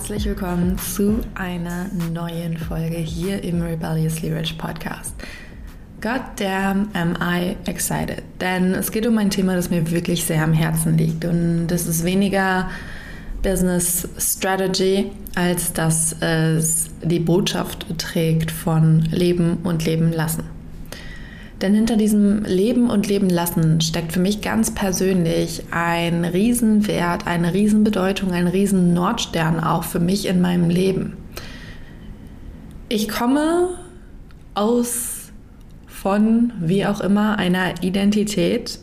Herzlich 0.00 0.24
willkommen 0.24 0.78
zu 0.78 1.20
einer 1.34 1.90
neuen 2.10 2.56
Folge 2.56 2.96
hier 2.96 3.44
im 3.44 3.60
Rebelliously 3.60 4.32
Rich 4.32 4.56
Podcast. 4.56 5.14
God 6.00 6.22
damn 6.36 6.88
am 6.94 7.14
I 7.20 7.54
excited, 7.66 8.22
denn 8.40 8.72
es 8.72 8.90
geht 8.92 9.06
um 9.06 9.18
ein 9.18 9.28
Thema, 9.28 9.54
das 9.56 9.68
mir 9.68 9.90
wirklich 9.90 10.24
sehr 10.24 10.42
am 10.42 10.54
Herzen 10.54 10.96
liegt 10.96 11.26
und 11.26 11.66
das 11.66 11.86
ist 11.86 12.02
weniger 12.02 12.70
Business 13.42 14.08
Strategy, 14.16 15.12
als 15.34 15.74
dass 15.74 16.16
es 16.22 16.86
die 17.02 17.20
Botschaft 17.20 17.84
trägt 17.98 18.50
von 18.50 19.02
Leben 19.02 19.58
und 19.64 19.84
Leben 19.84 20.12
lassen. 20.14 20.44
Denn 21.60 21.74
hinter 21.74 21.96
diesem 21.96 22.44
Leben 22.44 22.88
und 22.88 23.06
Leben 23.06 23.28
lassen 23.28 23.80
steckt 23.82 24.12
für 24.12 24.20
mich 24.20 24.40
ganz 24.40 24.74
persönlich 24.74 25.64
ein 25.70 26.24
Riesenwert, 26.24 27.26
eine 27.26 27.52
Riesenbedeutung, 27.52 28.32
ein 28.32 28.46
riesen 28.46 28.94
Nordstern 28.94 29.60
auch 29.60 29.84
für 29.84 30.00
mich 30.00 30.26
in 30.26 30.40
meinem 30.40 30.70
Leben. 30.70 31.18
Ich 32.88 33.08
komme 33.08 33.68
aus 34.54 35.30
von, 35.86 36.52
wie 36.60 36.86
auch 36.86 37.00
immer, 37.02 37.38
einer 37.38 37.82
Identität, 37.82 38.78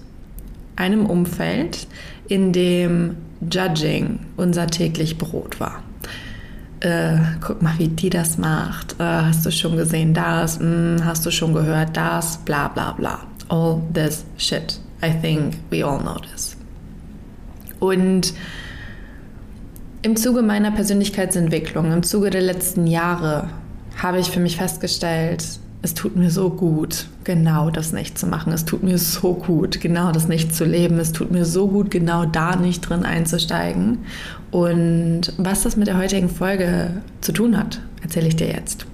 einem 0.76 1.08
Umfeld, 1.08 1.88
in 2.28 2.54
dem 2.54 3.16
Judging 3.42 4.20
unser 4.36 4.68
täglich 4.68 5.18
Brot 5.18 5.60
war 5.60 5.84
äh, 6.82 7.18
guck 7.42 7.62
mal, 7.62 7.74
wie 7.78 7.88
die 7.88 8.10
das 8.10 8.38
macht. 8.38 8.96
Äh, 9.00 9.04
hast 9.04 9.46
du 9.46 9.52
schon 9.52 9.76
gesehen 9.76 10.14
das? 10.14 10.60
Hm, 10.60 10.98
hast 11.04 11.26
du 11.26 11.32
schon 11.32 11.54
gehört 11.54 11.96
das? 11.96 12.38
Bla 12.40 12.68
bla 12.68 12.92
bla. 12.94 13.20
All 13.50 13.82
this 13.94 14.26
shit. 14.38 14.80
I 15.04 15.12
think 15.12 15.56
we 15.70 15.86
all 15.86 16.00
know 16.00 16.18
this. 16.32 16.58
Und 17.80 18.34
im 20.02 20.16
Zuge 20.16 20.42
meiner 20.42 20.72
Persönlichkeitsentwicklung, 20.72 21.92
im 21.92 22.04
Zuge 22.04 22.30
der 22.30 22.42
letzten 22.42 22.88
Jahre, 22.88 23.50
habe 24.02 24.20
ich 24.20 24.30
für 24.30 24.40
mich 24.40 24.58
festgestellt, 24.58 25.44
es 25.82 25.94
tut 25.94 26.16
mir 26.16 26.32
so 26.32 26.50
gut, 26.50 27.08
genau 27.24 27.70
das 27.70 27.94
nicht 27.94 28.18
zu 28.18 28.26
machen. 28.28 28.52
Es 28.52 28.66
tut 28.66 28.84
mir 28.84 28.98
so 28.98 29.34
gut, 29.34 29.80
genau 29.80 30.12
das 30.12 30.28
nicht 30.28 30.56
zu 30.56 30.66
leben. 30.66 30.98
Es 31.00 31.12
tut 31.12 31.32
mir 31.32 31.46
so 31.46 31.68
gut, 31.68 31.92
genau 31.92 32.26
da 32.26 32.56
nicht 32.56 32.82
drin 32.82 33.06
einzusteigen. 33.06 34.00
Und 34.52 35.34
was 35.38 35.64
das 35.64 35.78
mit 35.78 35.88
der 35.88 35.98
heutigen 35.98 36.30
Folge 36.30 37.02
zu 37.22 37.32
tun 37.32 37.58
hat, 37.58 37.80
erzähle 38.02 38.28
ich 38.28 38.36
dir 38.36 38.48
jetzt. 38.48 38.86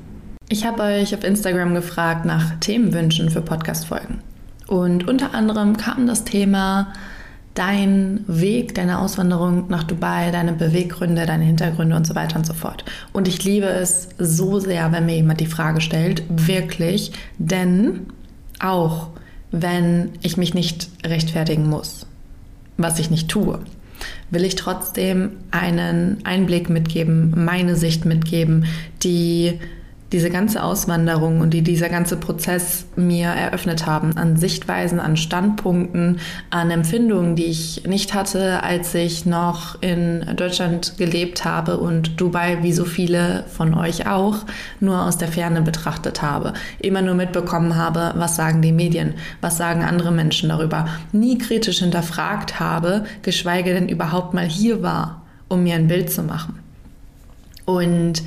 Ich 0.49 0.65
habe 0.65 0.83
euch 0.83 1.15
auf 1.15 1.23
Instagram 1.23 1.73
gefragt 1.73 2.25
nach 2.25 2.59
Themenwünschen 2.59 3.29
für 3.29 3.41
Podcast-Folgen. 3.41 4.19
Und 4.67 5.07
unter 5.07 5.33
anderem 5.33 5.77
kam 5.77 6.05
das 6.05 6.25
Thema 6.25 6.93
dein 7.53 8.23
Weg, 8.27 8.75
deine 8.75 8.99
Auswanderung 8.99 9.69
nach 9.69 9.83
Dubai, 9.83 10.31
deine 10.31 10.53
Beweggründe, 10.53 11.25
deine 11.25 11.43
Hintergründe 11.43 11.95
und 11.95 12.07
so 12.07 12.15
weiter 12.15 12.37
und 12.37 12.45
so 12.45 12.53
fort. 12.53 12.83
Und 13.11 13.27
ich 13.27 13.43
liebe 13.43 13.67
es 13.67 14.09
so 14.17 14.59
sehr, 14.59 14.91
wenn 14.91 15.05
mir 15.05 15.15
jemand 15.15 15.39
die 15.39 15.45
Frage 15.45 15.81
stellt, 15.81 16.23
wirklich, 16.29 17.11
denn 17.37 18.07
auch 18.59 19.09
wenn 19.51 20.09
ich 20.21 20.37
mich 20.37 20.53
nicht 20.53 20.89
rechtfertigen 21.05 21.69
muss, 21.69 22.07
was 22.77 22.97
ich 22.97 23.11
nicht 23.11 23.29
tue, 23.29 23.59
will 24.31 24.43
ich 24.43 24.55
trotzdem 24.55 25.31
einen 25.51 26.17
Einblick 26.23 26.69
mitgeben, 26.69 27.45
meine 27.45 27.75
Sicht 27.75 28.05
mitgeben, 28.05 28.65
die 29.03 29.59
diese 30.13 30.29
ganze 30.29 30.63
Auswanderung 30.63 31.41
und 31.41 31.49
die 31.53 31.63
dieser 31.63 31.89
ganze 31.89 32.17
Prozess 32.17 32.85
mir 32.95 33.29
eröffnet 33.29 33.87
haben 33.87 34.15
an 34.15 34.37
Sichtweisen, 34.37 34.99
an 34.99 35.17
Standpunkten, 35.17 36.19
an 36.51 36.69
Empfindungen, 36.69 37.35
die 37.35 37.45
ich 37.45 37.83
nicht 37.87 38.13
hatte, 38.13 38.61
als 38.61 38.93
ich 38.93 39.25
noch 39.25 39.81
in 39.81 40.23
Deutschland 40.35 40.97
gelebt 40.97 41.45
habe 41.45 41.77
und 41.77 42.21
Dubai, 42.21 42.59
wie 42.61 42.73
so 42.73 42.85
viele 42.85 43.43
von 43.47 43.73
euch 43.73 44.07
auch, 44.07 44.45
nur 44.79 45.01
aus 45.01 45.17
der 45.17 45.29
Ferne 45.29 45.63
betrachtet 45.63 46.21
habe. 46.21 46.53
Immer 46.77 47.01
nur 47.01 47.15
mitbekommen 47.15 47.75
habe, 47.75 48.13
was 48.15 48.35
sagen 48.35 48.61
die 48.61 48.71
Medien, 48.71 49.15
was 49.41 49.57
sagen 49.57 49.83
andere 49.83 50.11
Menschen 50.11 50.49
darüber. 50.49 50.87
Nie 51.11 51.39
kritisch 51.39 51.79
hinterfragt 51.79 52.59
habe, 52.59 53.05
geschweige 53.23 53.73
denn 53.73 53.89
überhaupt 53.89 54.35
mal 54.35 54.45
hier 54.45 54.83
war, 54.83 55.23
um 55.47 55.63
mir 55.63 55.73
ein 55.73 55.87
Bild 55.87 56.11
zu 56.11 56.21
machen. 56.21 56.59
Und 57.65 58.21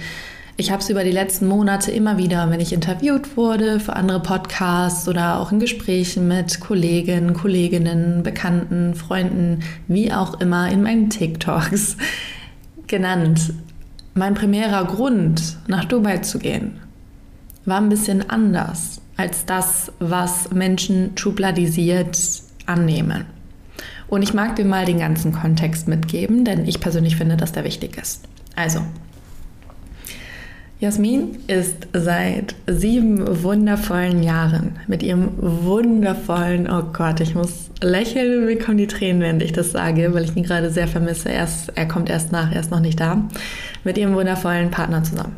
ich 0.59 0.71
habe 0.71 0.81
es 0.81 0.89
über 0.89 1.05
die 1.05 1.11
letzten 1.11 1.47
Monate 1.49 1.91
immer 1.91 2.17
wieder, 2.17 2.50
wenn 2.50 2.61
ich 2.61 2.72
interviewt 2.72 3.37
wurde 3.37 3.78
für 3.78 3.94
andere 3.94 4.21
Podcasts 4.21 5.06
oder 5.06 5.39
auch 5.39 5.53
in 5.53 5.61
Gesprächen 5.61 6.28
mit 6.28 6.61
Kollegen, 6.61 7.34
Kolleginnen, 7.34 8.22
Bekannten, 8.22 8.94
Freunden, 8.94 9.62
wie 9.87 10.12
auch 10.12 10.41
immer, 10.41 10.71
in 10.71 10.83
meinen 10.83 11.11
TikToks 11.11 11.99
genannt. 12.87 13.53
Mein 14.15 14.33
primärer 14.33 14.87
Grund, 14.87 15.59
nach 15.67 15.84
Dubai 15.84 16.19
zu 16.19 16.39
gehen, 16.39 16.81
war 17.67 17.78
ein 17.78 17.91
bisschen 17.91 18.31
anders 18.31 19.03
als 19.19 19.44
das, 19.44 19.93
was 19.99 20.50
Menschen 20.53 21.12
schubladisiert 21.17 22.19
annehmen. 22.65 23.27
Und 24.09 24.23
ich 24.23 24.33
mag 24.33 24.56
dir 24.56 24.65
mal 24.65 24.87
den 24.87 25.00
ganzen 25.00 25.33
Kontext 25.33 25.87
mitgeben, 25.87 26.47
denn 26.47 26.67
ich 26.67 26.81
persönlich 26.81 27.17
finde, 27.17 27.37
dass 27.37 27.53
der 27.53 27.65
wichtig 27.65 27.99
ist. 27.99 28.25
Also, 28.55 28.81
Jasmin 30.86 31.38
ist 31.48 31.88
seit 31.92 32.54
sieben 32.69 33.42
wundervollen 33.42 34.22
Jahren 34.22 34.76
mit 34.86 35.02
ihrem 35.02 35.30
wundervollen, 35.36 36.70
oh 36.70 36.84
Gott, 36.92 37.19
ich 37.19 37.34
muss 37.34 37.70
lächeln, 37.82 38.44
mir 38.44 38.56
kommen 38.56 38.78
die 38.78 38.86
Tränen, 38.86 39.20
wenn 39.20 39.41
ich 39.41 39.50
das 39.50 39.72
sage, 39.72 40.14
weil 40.14 40.22
ich 40.22 40.36
ihn 40.36 40.44
gerade 40.44 40.70
sehr 40.70 40.86
vermisse. 40.86 41.28
Er, 41.28 41.42
ist, 41.42 41.72
er 41.75 41.88
kommt 41.88 42.08
erst 42.08 42.30
nach, 42.30 42.52
er 42.52 42.60
ist 42.60 42.70
noch 42.70 42.78
nicht 42.78 43.00
da. 43.00 43.20
Mit 43.82 43.98
ihrem 43.98 44.14
wundervollen 44.14 44.70
Partner 44.70 45.02
zusammen. 45.02 45.34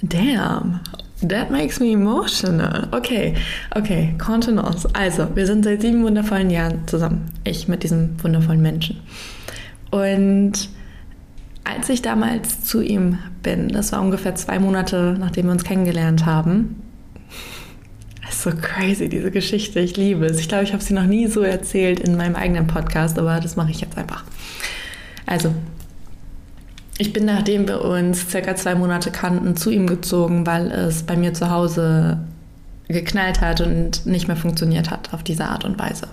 Damn, 0.00 0.80
that 1.28 1.50
makes 1.50 1.78
me 1.78 1.92
emotional. 1.92 2.88
Okay, 2.92 3.34
okay, 3.74 4.14
Contenance. 4.16 4.88
Also, 4.94 5.28
wir 5.34 5.46
sind 5.46 5.66
seit 5.66 5.82
sieben 5.82 6.02
wundervollen 6.02 6.48
Jahren 6.48 6.88
zusammen. 6.88 7.26
Ich 7.44 7.68
mit 7.68 7.82
diesem 7.82 8.16
wundervollen 8.22 8.62
Menschen. 8.62 9.00
Und 9.90 10.70
als 11.68 11.88
ich 11.88 12.02
damals 12.02 12.64
zu 12.64 12.80
ihm 12.80 13.18
bin, 13.42 13.68
das 13.68 13.92
war 13.92 14.00
ungefähr 14.00 14.34
zwei 14.34 14.58
Monate, 14.58 15.16
nachdem 15.18 15.46
wir 15.46 15.52
uns 15.52 15.64
kennengelernt 15.64 16.24
haben, 16.24 16.82
ist 18.28 18.42
so 18.42 18.50
crazy, 18.50 19.08
diese 19.08 19.30
Geschichte. 19.30 19.80
Ich 19.80 19.96
liebe 19.96 20.26
es. 20.26 20.38
Ich 20.38 20.48
glaube, 20.48 20.64
ich 20.64 20.72
habe 20.72 20.82
sie 20.82 20.94
noch 20.94 21.06
nie 21.06 21.26
so 21.26 21.40
erzählt 21.42 22.00
in 22.00 22.16
meinem 22.16 22.36
eigenen 22.36 22.66
Podcast, 22.66 23.18
aber 23.18 23.40
das 23.40 23.56
mache 23.56 23.70
ich 23.70 23.80
jetzt 23.80 23.96
einfach. 23.96 24.24
Also, 25.26 25.54
ich 26.98 27.12
bin, 27.12 27.26
nachdem 27.26 27.68
wir 27.68 27.82
uns 27.82 28.28
circa 28.28 28.56
zwei 28.56 28.74
Monate 28.74 29.10
kannten, 29.10 29.56
zu 29.56 29.70
ihm 29.70 29.86
gezogen, 29.86 30.46
weil 30.46 30.70
es 30.70 31.04
bei 31.04 31.16
mir 31.16 31.32
zu 31.32 31.50
Hause 31.50 32.18
geknallt 32.88 33.40
hat 33.40 33.60
und 33.60 34.06
nicht 34.06 34.26
mehr 34.26 34.36
funktioniert 34.36 34.90
hat 34.90 35.12
auf 35.12 35.22
diese 35.22 35.44
Art 35.44 35.64
und 35.64 35.78
Weise. 35.78 36.08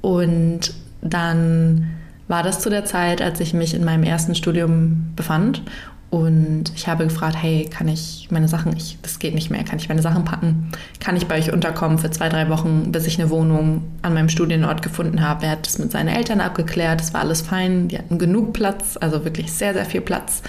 Und 0.00 0.72
dann 1.02 1.99
war 2.30 2.44
das 2.44 2.60
zu 2.60 2.70
der 2.70 2.84
Zeit, 2.84 3.20
als 3.20 3.40
ich 3.40 3.54
mich 3.54 3.74
in 3.74 3.84
meinem 3.84 4.04
ersten 4.04 4.36
Studium 4.36 5.12
befand. 5.16 5.62
Und 6.10 6.72
ich 6.76 6.86
habe 6.86 7.04
gefragt, 7.04 7.36
hey, 7.40 7.68
kann 7.68 7.88
ich 7.88 8.28
meine 8.30 8.46
Sachen, 8.46 8.76
ich, 8.76 8.98
das 9.02 9.18
geht 9.18 9.34
nicht 9.34 9.50
mehr, 9.50 9.64
kann 9.64 9.78
ich 9.78 9.88
meine 9.88 10.00
Sachen 10.00 10.24
packen? 10.24 10.70
Kann 11.00 11.16
ich 11.16 11.26
bei 11.26 11.38
euch 11.38 11.52
unterkommen 11.52 11.98
für 11.98 12.10
zwei, 12.10 12.28
drei 12.28 12.48
Wochen, 12.48 12.92
bis 12.92 13.06
ich 13.06 13.20
eine 13.20 13.30
Wohnung 13.30 13.82
an 14.02 14.14
meinem 14.14 14.28
Studienort 14.28 14.80
gefunden 14.80 15.22
habe? 15.22 15.46
Er 15.46 15.52
hat 15.52 15.66
das 15.66 15.78
mit 15.78 15.90
seinen 15.90 16.08
Eltern 16.08 16.40
abgeklärt, 16.40 17.00
es 17.00 17.12
war 17.12 17.20
alles 17.20 17.42
fein, 17.42 17.88
die 17.88 17.98
hatten 17.98 18.18
genug 18.18 18.52
Platz, 18.52 18.96
also 19.00 19.24
wirklich 19.24 19.52
sehr, 19.52 19.74
sehr 19.74 19.84
viel 19.84 20.00
Platz. 20.00 20.42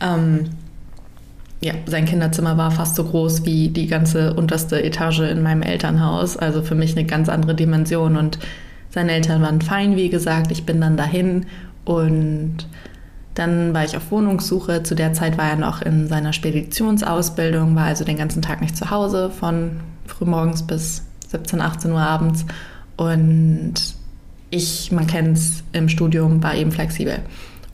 Ähm, 0.00 0.46
ja, 1.60 1.74
sein 1.86 2.06
Kinderzimmer 2.06 2.56
war 2.56 2.70
fast 2.70 2.94
so 2.94 3.04
groß 3.04 3.44
wie 3.44 3.68
die 3.68 3.86
ganze 3.86 4.32
unterste 4.32 4.82
Etage 4.82 5.20
in 5.20 5.42
meinem 5.42 5.62
Elternhaus, 5.62 6.38
also 6.38 6.62
für 6.62 6.74
mich 6.74 6.96
eine 6.96 7.06
ganz 7.06 7.28
andere 7.28 7.54
Dimension 7.54 8.16
und 8.16 8.38
seine 8.90 9.12
Eltern 9.12 9.42
waren 9.42 9.60
fein, 9.60 9.96
wie 9.96 10.08
gesagt. 10.08 10.50
Ich 10.50 10.64
bin 10.64 10.80
dann 10.80 10.96
dahin 10.96 11.46
und 11.84 12.66
dann 13.34 13.72
war 13.72 13.84
ich 13.84 13.96
auf 13.96 14.10
Wohnungssuche. 14.10 14.82
Zu 14.82 14.94
der 14.94 15.12
Zeit 15.12 15.38
war 15.38 15.50
er 15.50 15.56
noch 15.56 15.82
in 15.82 16.08
seiner 16.08 16.32
Speditionsausbildung, 16.32 17.76
war 17.76 17.84
also 17.84 18.04
den 18.04 18.16
ganzen 18.16 18.42
Tag 18.42 18.60
nicht 18.60 18.76
zu 18.76 18.90
Hause, 18.90 19.30
von 19.30 19.80
frühmorgens 20.06 20.66
bis 20.66 21.04
17, 21.28 21.60
18 21.60 21.92
Uhr 21.92 22.00
abends. 22.00 22.46
Und 22.96 23.74
ich, 24.50 24.90
man 24.90 25.06
kennt 25.06 25.36
es 25.36 25.62
im 25.72 25.88
Studium, 25.88 26.42
war 26.42 26.54
eben 26.54 26.72
flexibel. 26.72 27.20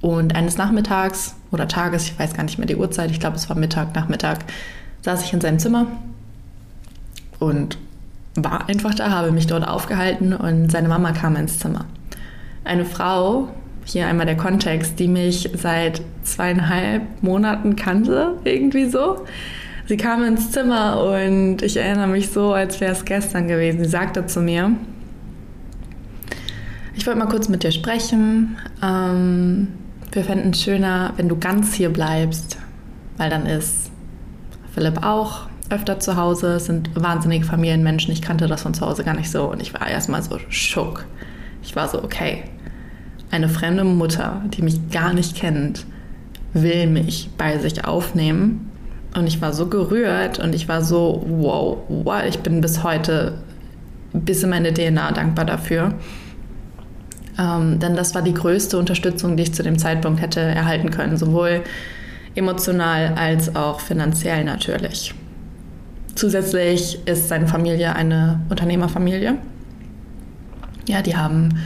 Und 0.00 0.34
eines 0.34 0.58
Nachmittags 0.58 1.34
oder 1.50 1.66
Tages, 1.66 2.04
ich 2.04 2.18
weiß 2.18 2.34
gar 2.34 2.42
nicht 2.42 2.58
mehr 2.58 2.66
die 2.66 2.76
Uhrzeit, 2.76 3.10
ich 3.10 3.20
glaube 3.20 3.36
es 3.36 3.48
war 3.48 3.56
Mittag, 3.56 3.94
Nachmittag, 3.94 4.44
saß 5.00 5.24
ich 5.24 5.32
in 5.32 5.40
seinem 5.40 5.58
Zimmer 5.58 5.86
und 7.38 7.78
war 8.36 8.68
einfach 8.68 8.94
da, 8.94 9.10
habe 9.10 9.32
mich 9.32 9.46
dort 9.46 9.66
aufgehalten 9.66 10.32
und 10.32 10.70
seine 10.70 10.88
Mama 10.88 11.12
kam 11.12 11.36
ins 11.36 11.58
Zimmer. 11.58 11.84
Eine 12.64 12.84
Frau, 12.84 13.48
hier 13.84 14.06
einmal 14.06 14.26
der 14.26 14.36
Kontext, 14.36 14.98
die 14.98 15.08
mich 15.08 15.50
seit 15.54 16.02
zweieinhalb 16.22 17.02
Monaten 17.22 17.76
kannte, 17.76 18.36
irgendwie 18.44 18.88
so. 18.88 19.24
Sie 19.86 19.96
kam 19.96 20.24
ins 20.24 20.50
Zimmer 20.50 21.02
und 21.02 21.62
ich 21.62 21.76
erinnere 21.76 22.06
mich 22.06 22.30
so, 22.30 22.54
als 22.54 22.80
wäre 22.80 22.92
es 22.92 23.04
gestern 23.04 23.48
gewesen. 23.48 23.84
Sie 23.84 23.90
sagte 23.90 24.26
zu 24.26 24.40
mir, 24.40 24.72
ich 26.96 27.06
wollte 27.06 27.18
mal 27.18 27.28
kurz 27.28 27.48
mit 27.48 27.62
dir 27.62 27.72
sprechen. 27.72 28.56
Ähm, 28.82 29.68
wir 30.12 30.24
fänden 30.24 30.52
es 30.52 30.62
schöner, 30.62 31.12
wenn 31.16 31.28
du 31.28 31.36
ganz 31.36 31.74
hier 31.74 31.90
bleibst, 31.90 32.56
weil 33.18 33.28
dann 33.28 33.44
ist 33.44 33.90
Philipp 34.72 35.04
auch 35.04 35.48
öfter 35.70 35.98
zu 35.98 36.16
Hause, 36.16 36.60
sind 36.60 36.90
wahnsinnige 36.94 37.44
Familienmenschen. 37.44 38.12
Ich 38.12 38.22
kannte 38.22 38.46
das 38.46 38.62
von 38.62 38.74
zu 38.74 38.86
Hause 38.86 39.04
gar 39.04 39.14
nicht 39.14 39.30
so 39.30 39.50
und 39.50 39.62
ich 39.62 39.72
war 39.74 39.88
erstmal 39.88 40.22
so 40.22 40.38
schock. 40.48 41.06
Ich 41.62 41.74
war 41.74 41.88
so, 41.88 42.02
okay, 42.02 42.44
eine 43.30 43.48
fremde 43.48 43.84
Mutter, 43.84 44.42
die 44.48 44.62
mich 44.62 44.90
gar 44.90 45.12
nicht 45.12 45.36
kennt, 45.36 45.86
will 46.52 46.86
mich 46.86 47.30
bei 47.36 47.58
sich 47.58 47.84
aufnehmen. 47.84 48.70
Und 49.16 49.26
ich 49.26 49.40
war 49.40 49.52
so 49.52 49.66
gerührt 49.66 50.38
und 50.38 50.54
ich 50.54 50.68
war 50.68 50.82
so, 50.82 51.24
wow, 51.26 51.78
wow, 51.88 52.22
ich 52.28 52.40
bin 52.40 52.60
bis 52.60 52.82
heute, 52.82 53.38
bis 54.12 54.42
in 54.42 54.50
meine 54.50 54.74
DNA 54.74 55.12
dankbar 55.12 55.44
dafür. 55.44 55.94
Ähm, 57.38 57.78
denn 57.80 57.96
das 57.96 58.14
war 58.14 58.22
die 58.22 58.34
größte 58.34 58.78
Unterstützung, 58.78 59.36
die 59.36 59.44
ich 59.44 59.54
zu 59.54 59.62
dem 59.62 59.78
Zeitpunkt 59.78 60.20
hätte 60.20 60.40
erhalten 60.40 60.90
können, 60.90 61.16
sowohl 61.16 61.62
emotional 62.34 63.14
als 63.16 63.54
auch 63.54 63.80
finanziell 63.80 64.44
natürlich. 64.44 65.14
Zusätzlich 66.14 66.98
ist 67.06 67.28
seine 67.28 67.46
Familie 67.46 67.94
eine 67.94 68.40
Unternehmerfamilie. 68.48 69.36
Ja, 70.86 71.02
die 71.02 71.16
haben 71.16 71.58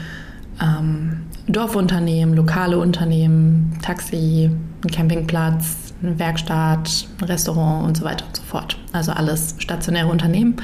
ähm, 0.63 1.25
Dorfunternehmen, 1.49 2.35
lokale 2.35 2.79
Unternehmen, 2.79 3.79
Taxi, 3.83 4.51
einen 4.83 4.91
Campingplatz, 4.91 5.95
eine 6.03 6.19
Werkstatt, 6.19 7.09
ein 7.21 7.25
Restaurant 7.25 7.87
und 7.87 7.97
so 7.97 8.05
weiter 8.05 8.27
und 8.27 8.37
so 8.37 8.43
fort. 8.43 8.79
Also 8.93 9.13
alles 9.13 9.55
stationäre 9.59 10.09
Unternehmen. 10.09 10.57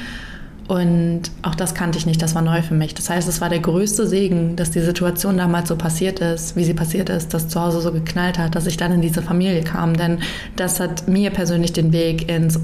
Und 0.67 1.29
auch 1.43 1.53
das 1.53 1.75
kannte 1.75 1.99
ich 1.99 2.07
nicht, 2.07 2.21
das 2.23 2.33
war 2.33 2.41
neu 2.41 2.63
für 2.63 2.73
mich. 2.73 2.95
Das 2.95 3.09
heißt, 3.09 3.27
es 3.27 3.39
war 3.39 3.49
der 3.49 3.59
größte 3.59 4.07
Segen, 4.07 4.55
dass 4.55 4.71
die 4.71 4.79
Situation 4.79 5.37
damals 5.37 5.69
so 5.69 5.75
passiert 5.75 6.19
ist, 6.19 6.55
wie 6.55 6.63
sie 6.63 6.73
passiert 6.73 7.09
ist, 7.09 7.35
dass 7.35 7.47
zu 7.49 7.61
Hause 7.61 7.81
so 7.81 7.91
geknallt 7.91 8.39
hat, 8.39 8.55
dass 8.55 8.65
ich 8.65 8.75
dann 8.75 8.91
in 8.91 9.01
diese 9.01 9.21
Familie 9.21 9.63
kam. 9.63 9.95
Denn 9.95 10.19
das 10.55 10.79
hat 10.79 11.07
mir 11.07 11.29
persönlich 11.29 11.73
den 11.73 11.93
Weg 11.93 12.31
ins 12.31 12.59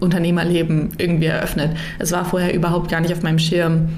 Unternehmerleben 0.00 0.90
irgendwie 0.98 1.26
eröffnet. 1.26 1.76
Es 1.98 2.12
war 2.12 2.24
vorher 2.24 2.54
überhaupt 2.54 2.90
gar 2.90 3.00
nicht 3.00 3.12
auf 3.12 3.22
meinem 3.22 3.38
Schirm, 3.38 3.90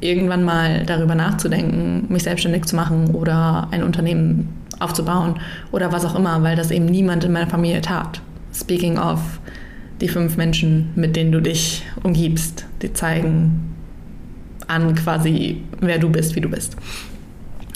irgendwann 0.00 0.42
mal 0.42 0.84
darüber 0.86 1.14
nachzudenken, 1.14 2.06
mich 2.08 2.22
selbstständig 2.22 2.64
zu 2.64 2.76
machen 2.76 3.14
oder 3.14 3.68
ein 3.70 3.82
Unternehmen 3.82 4.48
aufzubauen 4.78 5.34
oder 5.72 5.92
was 5.92 6.04
auch 6.04 6.14
immer, 6.14 6.42
weil 6.42 6.56
das 6.56 6.70
eben 6.70 6.86
niemand 6.86 7.24
in 7.24 7.32
meiner 7.32 7.48
Familie 7.48 7.82
tat. 7.82 8.22
Speaking 8.54 8.98
of, 8.98 9.20
die 10.00 10.08
fünf 10.08 10.36
Menschen, 10.36 10.90
mit 10.96 11.16
denen 11.16 11.32
du 11.32 11.40
dich 11.40 11.84
umgibst, 12.02 12.64
die 12.82 12.92
zeigen 12.92 13.74
an 14.66 14.94
quasi, 14.94 15.62
wer 15.80 15.98
du 15.98 16.08
bist, 16.08 16.34
wie 16.34 16.40
du 16.40 16.48
bist. 16.48 16.76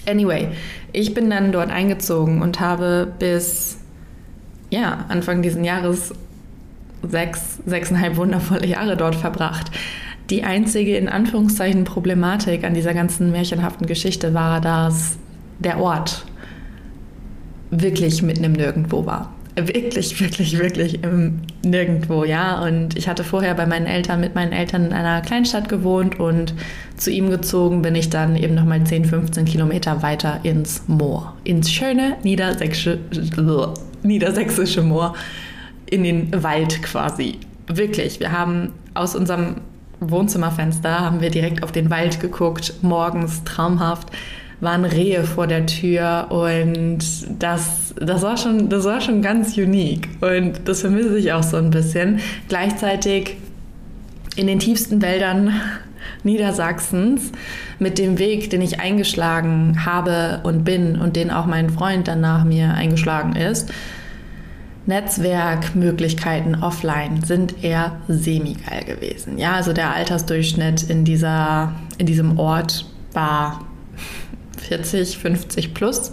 Anyway, 0.09 0.49
ich 0.93 1.13
bin 1.13 1.29
dann 1.31 1.53
dort 1.53 1.71
eingezogen 1.71 2.41
und 2.41 2.61
habe 2.61 3.13
bis 3.19 3.79
ja, 4.71 5.05
Anfang 5.09 5.43
dieses 5.43 5.65
Jahres 5.65 6.13
sechs, 7.09 7.59
sechseinhalb 7.67 8.17
wundervolle 8.17 8.67
Jahre 8.67 8.97
dort 8.97 9.15
verbracht. 9.15 9.71
Die 10.31 10.43
einzige 10.43 10.97
in 10.97 11.09
Anführungszeichen 11.09 11.85
Problematik 11.85 12.65
an 12.65 12.75
dieser 12.75 12.95
ganzen 12.95 13.31
märchenhaften 13.31 13.87
Geschichte 13.87 14.33
war, 14.35 14.61
dass 14.61 15.17
der 15.59 15.79
Ort 15.79 16.25
wirklich 17.71 18.23
mitten 18.23 18.45
im 18.45 18.53
Nirgendwo 18.53 19.05
war 19.05 19.35
wirklich, 19.57 20.21
wirklich, 20.21 20.59
wirklich 20.59 21.03
im 21.03 21.43
Nirgendwo, 21.65 22.25
ja. 22.25 22.63
Und 22.63 22.97
ich 22.97 23.09
hatte 23.09 23.25
vorher 23.25 23.55
bei 23.55 23.67
meinen 23.67 23.87
Eltern, 23.87 24.21
mit 24.21 24.35
meinen 24.35 24.53
Eltern 24.53 24.87
in 24.87 24.93
einer 24.93 25.21
Kleinstadt 25.21 25.69
gewohnt 25.69 26.19
und 26.19 26.55
zu 26.97 27.11
ihm 27.11 27.31
gezogen 27.31 27.83
bin 27.83 27.95
ich 27.95 28.11
dann 28.11 28.37
eben 28.37 28.55
nochmal 28.55 28.85
10, 28.85 29.05
15 29.05 29.45
Kilometer 29.45 30.03
weiter 30.03 30.41
ins 30.43 30.83
Moor, 30.89 31.35
ins 31.45 31.71
schöne 31.71 32.17
niedersächsische, 32.23 32.99
niedersächsische 34.03 34.83
Moor, 34.83 35.15
in 35.91 36.05
den 36.05 36.43
Wald 36.43 36.83
quasi. 36.83 37.39
Wirklich, 37.67 38.21
wir 38.21 38.33
haben 38.33 38.73
aus 38.95 39.17
unserem 39.17 39.57
Wohnzimmerfenster 40.01 41.01
haben 41.01 41.21
wir 41.21 41.31
direkt 41.31 41.63
auf 41.63 41.73
den 41.73 41.91
Wald 41.91 42.21
geguckt, 42.21 42.75
morgens 42.83 43.45
traumhaft 43.45 44.11
waren 44.61 44.85
Rehe 44.85 45.25
vor 45.25 45.47
der 45.47 45.67
Tür 45.67 46.27
und 46.31 46.99
das, 47.39 47.95
das, 48.01 48.23
war 48.23 48.37
schon, 48.37 48.69
das 48.69 48.85
war 48.85 49.01
schon 49.01 49.21
ganz 49.21 49.57
unique 49.57 50.09
und 50.21 50.61
das 50.65 50.81
vermisse 50.81 51.19
ich 51.19 51.33
auch 51.33 51.43
so 51.43 51.57
ein 51.57 51.71
bisschen. 51.71 52.21
Gleichzeitig 52.49 53.37
in 54.37 54.47
den 54.47 54.59
tiefsten 54.59 55.03
Wäldern 55.03 55.53
Niedersachsens 56.23 57.33
mit 57.79 57.99
dem 57.99 58.19
Weg, 58.19 58.51
den 58.51 58.63
ich 58.63 58.81
eingeschlagen 58.81 59.85
habe 59.85 60.41
und 60.45 60.65
bin 60.65 60.99
und 60.99 61.17
den 61.17 61.31
auch 61.31 61.47
mein 61.47 61.71
Freund 61.71 62.09
dann 62.09 62.21
nach 62.21 62.45
mir 62.45 62.73
eingeschlagen 62.73 63.37
ist. 63.37 63.71
Netzwerkmöglichkeiten 64.87 66.63
offline 66.63 67.23
sind 67.23 67.65
eher 67.65 67.97
semi-geil 68.07 68.85
gewesen. 68.85 69.39
Ja, 69.39 69.55
also 69.55 69.73
der 69.73 69.95
Altersdurchschnitt 69.95 70.83
in, 70.85 71.05
dieser, 71.05 71.73
in 71.97 72.07
diesem 72.07 72.39
Ort 72.39 72.85
war 73.13 73.65
40, 74.59 75.17
50 75.19 75.73
plus, 75.73 76.13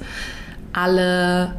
alle 0.72 1.54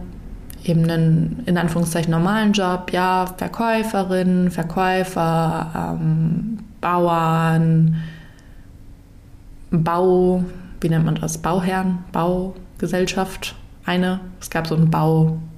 eben 0.64 0.88
einen 0.88 1.42
in 1.46 1.58
Anführungszeichen 1.58 2.10
normalen 2.10 2.52
Job, 2.52 2.92
ja, 2.92 3.26
Verkäuferin, 3.36 4.50
Verkäufer, 4.50 5.98
ähm, 6.00 6.58
Bauern, 6.80 8.02
Bau, 9.70 10.44
wie 10.80 10.88
nennt 10.88 11.04
man 11.04 11.16
das? 11.16 11.38
Bauherren, 11.38 11.98
Baugesellschaft, 12.12 13.54
eine. 13.84 14.20
Es 14.40 14.50
gab 14.50 14.66
so 14.66 14.74
ein 14.76 14.90
Baumonopol 14.90 15.51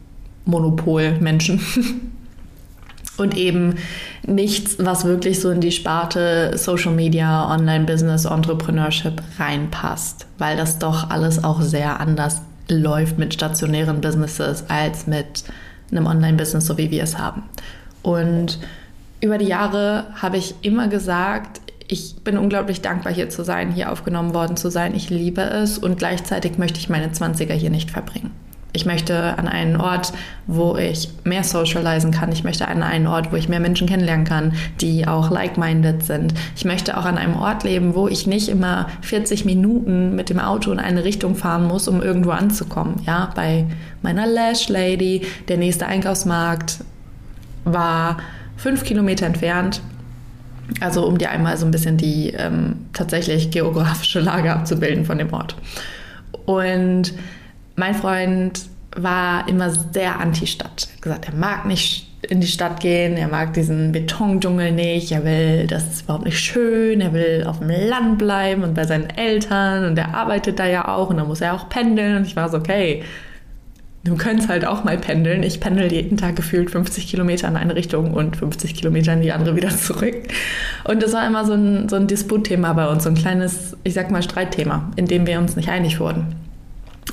Menschen. 0.46 1.60
und 3.16 3.36
eben 3.36 3.76
nichts, 4.26 4.76
was 4.78 5.04
wirklich 5.04 5.40
so 5.40 5.50
in 5.50 5.60
die 5.60 5.72
Sparte 5.72 6.56
Social 6.56 6.92
Media, 6.92 7.52
Online-Business, 7.52 8.24
Entrepreneurship 8.24 9.22
reinpasst, 9.38 10.26
weil 10.38 10.56
das 10.56 10.78
doch 10.78 11.10
alles 11.10 11.44
auch 11.44 11.60
sehr 11.62 12.00
anders 12.00 12.42
läuft 12.68 13.18
mit 13.18 13.34
stationären 13.34 14.00
Businesses 14.00 14.64
als 14.68 15.06
mit 15.06 15.44
einem 15.90 16.06
Online-Business, 16.06 16.66
so 16.66 16.78
wie 16.78 16.90
wir 16.90 17.02
es 17.02 17.18
haben. 17.18 17.42
Und 18.02 18.58
über 19.20 19.38
die 19.38 19.46
Jahre 19.46 20.06
habe 20.20 20.36
ich 20.36 20.54
immer 20.62 20.88
gesagt, 20.88 21.60
ich 21.86 22.16
bin 22.24 22.38
unglaublich 22.38 22.80
dankbar, 22.80 23.12
hier 23.12 23.28
zu 23.28 23.44
sein, 23.44 23.70
hier 23.70 23.92
aufgenommen 23.92 24.34
worden 24.34 24.56
zu 24.56 24.70
sein. 24.70 24.94
Ich 24.94 25.10
liebe 25.10 25.42
es 25.42 25.78
und 25.78 25.98
gleichzeitig 25.98 26.58
möchte 26.58 26.78
ich 26.78 26.88
meine 26.88 27.08
20er 27.08 27.52
hier 27.52 27.70
nicht 27.70 27.90
verbringen. 27.90 28.30
Ich 28.74 28.86
möchte 28.86 29.38
an 29.38 29.46
einen 29.46 29.76
Ort, 29.76 30.12
wo 30.48 30.76
ich 30.76 31.08
mehr 31.22 31.44
socialisen 31.44 32.10
kann. 32.10 32.32
Ich 32.32 32.42
möchte 32.42 32.66
an 32.66 32.82
einen 32.82 33.06
Ort, 33.06 33.30
wo 33.30 33.36
ich 33.36 33.48
mehr 33.48 33.60
Menschen 33.60 33.86
kennenlernen 33.86 34.26
kann, 34.26 34.52
die 34.80 35.06
auch 35.06 35.30
like-minded 35.30 36.02
sind. 36.02 36.34
Ich 36.56 36.64
möchte 36.64 36.98
auch 36.98 37.04
an 37.04 37.16
einem 37.16 37.36
Ort 37.36 37.62
leben, 37.62 37.94
wo 37.94 38.08
ich 38.08 38.26
nicht 38.26 38.48
immer 38.48 38.88
40 39.02 39.44
Minuten 39.44 40.16
mit 40.16 40.28
dem 40.28 40.40
Auto 40.40 40.72
in 40.72 40.80
eine 40.80 41.04
Richtung 41.04 41.36
fahren 41.36 41.68
muss, 41.68 41.86
um 41.86 42.02
irgendwo 42.02 42.30
anzukommen. 42.30 42.96
Ja, 43.06 43.30
bei 43.36 43.64
meiner 44.02 44.26
Lash 44.26 44.68
Lady, 44.68 45.22
der 45.46 45.56
nächste 45.56 45.86
Einkaufsmarkt 45.86 46.80
war 47.64 48.16
fünf 48.56 48.82
Kilometer 48.82 49.26
entfernt. 49.26 49.82
Also 50.80 51.06
um 51.06 51.16
dir 51.16 51.30
einmal 51.30 51.56
so 51.58 51.64
ein 51.64 51.70
bisschen 51.70 51.96
die 51.96 52.30
ähm, 52.30 52.86
tatsächlich 52.92 53.52
geografische 53.52 54.18
Lage 54.18 54.52
abzubilden 54.52 55.04
von 55.04 55.18
dem 55.18 55.32
Ort. 55.32 55.54
Und 56.44 57.14
mein 57.76 57.94
Freund 57.94 58.62
war 58.96 59.48
immer 59.48 59.70
sehr 59.70 60.20
anti-Stadt. 60.20 60.88
Er 60.88 60.94
hat 60.94 61.02
gesagt, 61.02 61.28
er 61.28 61.34
mag 61.34 61.66
nicht 61.66 62.10
in 62.30 62.40
die 62.40 62.46
Stadt 62.46 62.80
gehen, 62.80 63.16
er 63.16 63.28
mag 63.28 63.52
diesen 63.52 63.92
Betondschungel 63.92 64.72
nicht, 64.72 65.12
er 65.12 65.24
will, 65.24 65.66
das 65.66 65.84
ist 65.84 66.02
überhaupt 66.02 66.24
nicht 66.24 66.38
schön, 66.38 67.00
er 67.00 67.12
will 67.12 67.44
auf 67.46 67.58
dem 67.58 67.68
Land 67.68 68.18
bleiben 68.18 68.62
und 68.62 68.74
bei 68.74 68.84
seinen 68.84 69.10
Eltern 69.10 69.84
und 69.84 69.98
er 69.98 70.14
arbeitet 70.14 70.58
da 70.58 70.66
ja 70.66 70.88
auch 70.88 71.10
und 71.10 71.18
dann 71.18 71.26
muss 71.26 71.40
er 71.40 71.54
auch 71.54 71.68
pendeln 71.68 72.16
und 72.16 72.26
ich 72.26 72.36
war 72.36 72.48
so, 72.48 72.56
okay, 72.56 73.02
du 74.04 74.16
könntest 74.16 74.48
halt 74.48 74.66
auch 74.66 74.84
mal 74.84 74.98
pendeln. 74.98 75.42
Ich 75.42 75.60
pendel 75.60 75.90
jeden 75.90 76.16
Tag 76.16 76.36
gefühlt 76.36 76.70
50 76.70 77.08
Kilometer 77.08 77.48
in 77.48 77.56
eine 77.56 77.74
Richtung 77.74 78.12
und 78.12 78.36
50 78.36 78.74
Kilometer 78.74 79.14
in 79.14 79.22
die 79.22 79.32
andere 79.32 79.56
wieder 79.56 79.70
zurück. 79.70 80.14
Und 80.84 81.02
das 81.02 81.14
war 81.14 81.26
immer 81.26 81.44
so 81.44 81.54
ein, 81.54 81.88
so 81.88 81.96
ein 81.96 82.06
Disputthema 82.06 82.74
bei 82.74 82.86
uns, 82.88 83.04
so 83.04 83.08
ein 83.08 83.14
kleines, 83.14 83.76
ich 83.82 83.94
sag 83.94 84.10
mal, 84.10 84.22
Streitthema, 84.22 84.90
in 84.96 85.06
dem 85.06 85.26
wir 85.26 85.38
uns 85.38 85.56
nicht 85.56 85.70
einig 85.70 86.00
wurden. 86.00 86.43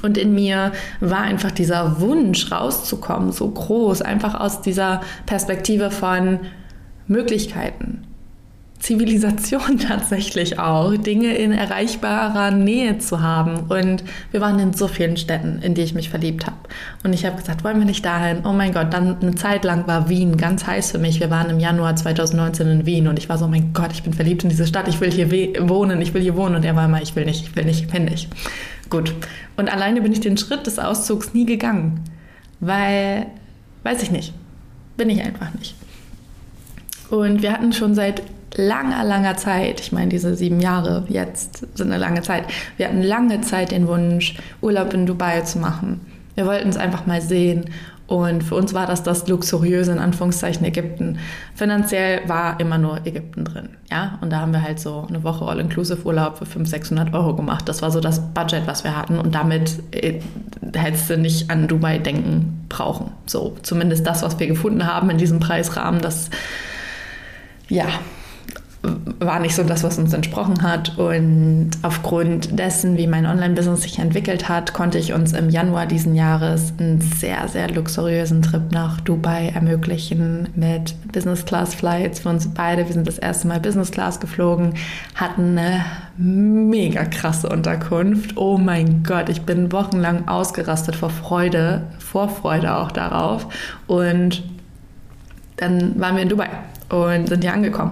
Und 0.02 0.18
in 0.18 0.34
mir 0.34 0.72
war 1.00 1.22
einfach 1.22 1.52
dieser 1.52 2.00
Wunsch 2.00 2.52
rauszukommen, 2.52 3.32
so 3.32 3.50
groß, 3.50 4.02
einfach 4.02 4.40
aus 4.40 4.62
dieser 4.62 5.02
Perspektive 5.26 5.92
von 5.92 6.40
Möglichkeiten. 7.08 8.04
Zivilisation 8.82 9.78
tatsächlich 9.88 10.60
auch, 10.60 10.96
Dinge 10.98 11.36
in 11.36 11.52
erreichbarer 11.52 12.52
Nähe 12.52 12.98
zu 12.98 13.22
haben. 13.22 13.68
Und 13.70 14.04
wir 14.32 14.42
waren 14.42 14.60
in 14.60 14.74
so 14.74 14.88
vielen 14.88 15.18
Städten, 15.18 15.60
in 15.62 15.76
die 15.76 15.82
ich 15.82 15.94
mich 15.94 16.10
verliebt 16.10 16.48
habe. 16.48 16.58
Und 17.04 17.14
ich 17.14 17.26
habe 17.26 17.38
gesagt, 17.38 17.64
wollen 17.64 17.80
wir 17.80 17.86
nicht 17.86 18.04
dahin? 18.04 18.40
Oh 18.44 18.54
mein 18.54 18.74
Gott, 18.74 18.92
dann 18.92 19.18
eine 19.22 19.36
Zeit 19.36 19.64
lang 19.64 19.88
war 19.88 20.10
Wien 20.10 20.36
ganz 20.36 20.66
heiß 20.66 20.92
für 20.92 20.98
mich. 20.98 21.20
Wir 21.20 21.30
waren 21.30 21.50
im 21.50 21.60
Januar 21.60 21.96
2019 21.96 22.68
in 22.68 22.86
Wien 22.86 23.08
und 23.08 23.20
ich 23.20 23.30
war 23.30 23.38
so, 23.38 23.46
oh 23.46 23.50
mein 23.50 23.72
Gott, 23.74 23.92
ich 23.94 24.04
bin 24.04 24.14
verliebt 24.14 24.44
in 24.44 24.50
diese 24.50 24.68
Stadt, 24.68 24.88
ich 24.88 25.00
will 25.00 25.12
hier 25.12 25.30
wohnen, 25.70 26.02
ich 26.02 26.14
will 26.14 26.22
hier 26.22 26.36
wohnen. 26.36 26.56
Und 26.56 26.66
er 26.66 26.76
war 26.76 26.86
immer, 26.86 27.02
ich 27.02 27.16
will 27.16 27.26
nicht, 27.26 27.44
ich 27.44 27.56
will 27.56 27.66
nicht, 27.66 27.86
ich 27.86 27.94
will 27.94 28.02
nicht. 28.02 28.30
Gut. 28.92 29.16
Und 29.56 29.74
alleine 29.74 30.02
bin 30.02 30.12
ich 30.12 30.20
den 30.20 30.38
Schritt 30.38 30.68
des 30.68 30.78
Auszugs 30.78 31.34
nie 31.34 31.46
gegangen, 31.46 32.04
weil, 32.60 33.26
weiß 33.84 34.04
ich 34.04 34.12
nicht, 34.12 34.34
bin 34.98 35.10
ich 35.10 35.24
einfach 35.24 35.52
nicht. 35.56 35.76
Und 37.10 37.42
wir 37.42 37.54
hatten 37.54 37.74
schon 37.74 37.96
seit 37.96 38.22
langer, 38.56 39.04
langer 39.06 39.38
Zeit, 39.38 39.80
ich 39.80 39.94
meine, 39.94 40.10
diese 40.10 40.36
sieben 40.36 40.60
Jahre 40.60 41.06
jetzt 41.08 41.66
sind 41.76 41.88
eine 41.88 41.98
lange 41.98 42.22
Zeit, 42.22 42.44
wir 42.76 42.88
hatten 42.88 43.02
lange 43.02 43.40
Zeit 43.42 43.72
den 43.72 43.88
Wunsch, 43.88 44.38
Urlaub 44.62 44.94
in 44.94 45.06
Dubai 45.06 45.42
zu 45.42 45.60
machen. 45.60 46.02
Wir 46.36 46.46
wollten 46.46 46.70
es 46.70 46.78
einfach 46.78 47.06
mal 47.06 47.22
sehen 47.22 47.66
und 48.08 48.44
für 48.44 48.56
uns 48.56 48.74
war 48.74 48.88
das 48.88 49.04
das 49.04 49.28
luxuriöse, 49.28 49.92
in 49.92 50.00
Anführungszeichen, 50.00 50.66
Ägypten. 50.66 51.20
Finanziell 51.56 52.28
war 52.28 52.60
immer 52.60 52.78
nur 52.78 53.06
Ägypten 53.06 53.46
drin. 53.46 53.70
Ja? 53.90 54.20
Und 54.22 54.32
da 54.32 54.42
haben 54.42 54.52
wir 54.52 54.62
halt 54.62 54.80
so 54.80 55.06
eine 55.08 55.24
Woche 55.24 55.46
All-Inclusive-Urlaub 55.46 56.38
für 56.38 56.46
500, 56.46 56.68
600 56.68 57.14
Euro 57.14 57.36
gemacht. 57.36 57.70
Das 57.70 57.82
war 57.82 57.90
so 57.90 58.02
das 58.02 58.20
Budget, 58.34 58.68
was 58.68 58.84
wir 58.84 58.98
hatten. 58.98 59.18
Und 59.18 59.34
damit 59.34 59.82
äh, 59.92 60.20
hättest 60.74 61.10
du 61.10 61.18
nicht 61.18 61.50
an 61.50 61.68
Dubai 61.70 62.00
denken 62.00 62.66
brauchen. 62.68 63.12
So, 63.28 63.56
zumindest 63.62 64.06
das, 64.06 64.24
was 64.24 64.38
wir 64.40 64.48
gefunden 64.48 64.86
haben 64.86 65.10
in 65.10 65.18
diesem 65.18 65.40
Preisrahmen, 65.40 66.02
das, 66.02 66.30
ja, 67.70 67.88
war 69.22 69.40
nicht 69.40 69.56
so 69.56 69.64
das, 69.64 69.84
was 69.84 70.00
uns 70.00 70.14
entsprochen 70.14 70.64
hat. 70.64 70.98
Und 70.98 71.70
aufgrund 71.84 72.58
dessen, 72.58 72.98
wie 72.98 73.06
mein 73.06 73.28
Online-Business 73.28 73.84
sich 73.84 74.00
entwickelt 74.00 74.50
hat, 74.50 74.74
konnte 74.74 74.98
ich 74.98 75.14
uns 75.14 75.34
im 75.34 75.50
Januar 75.50 75.86
diesen 75.86 76.16
Jahres 76.16 76.74
einen 76.80 77.02
sehr, 77.02 77.48
sehr 77.48 77.70
luxuriösen 77.70 78.42
Trip 78.42 78.72
nach 78.72 79.00
Dubai 79.02 79.50
ermöglichen 79.54 80.50
mit 80.56 80.96
Business-Class-Flights 81.12 82.22
für 82.22 82.30
uns 82.30 82.52
beide. 82.52 82.88
Wir 82.88 82.94
sind 82.94 83.08
das 83.08 83.20
erste 83.20 83.48
Mal 83.48 83.60
Business-Class 83.60 84.20
geflogen, 84.20 84.74
hatten 85.14 85.58
eine 85.58 85.86
mega 86.18 87.06
krasse 87.06 87.48
Unterkunft. 87.48 88.38
Oh 88.38 88.58
mein 88.58 89.04
Gott, 89.04 89.30
ich 89.30 89.44
bin 89.44 89.72
wochenlang 89.72 90.28
ausgerastet 90.28 90.96
vor 90.96 91.12
Freude, 91.12 91.84
vor 92.00 92.28
Freude 92.28 92.76
auch 92.76 92.92
darauf. 92.92 93.48
Und 93.86 94.44
dann 95.58 96.00
waren 96.00 96.16
wir 96.16 96.24
in 96.24 96.30
Dubai 96.30 96.50
und 96.90 97.30
sind 97.30 97.44
hier 97.44 97.54
angekommen. 97.54 97.92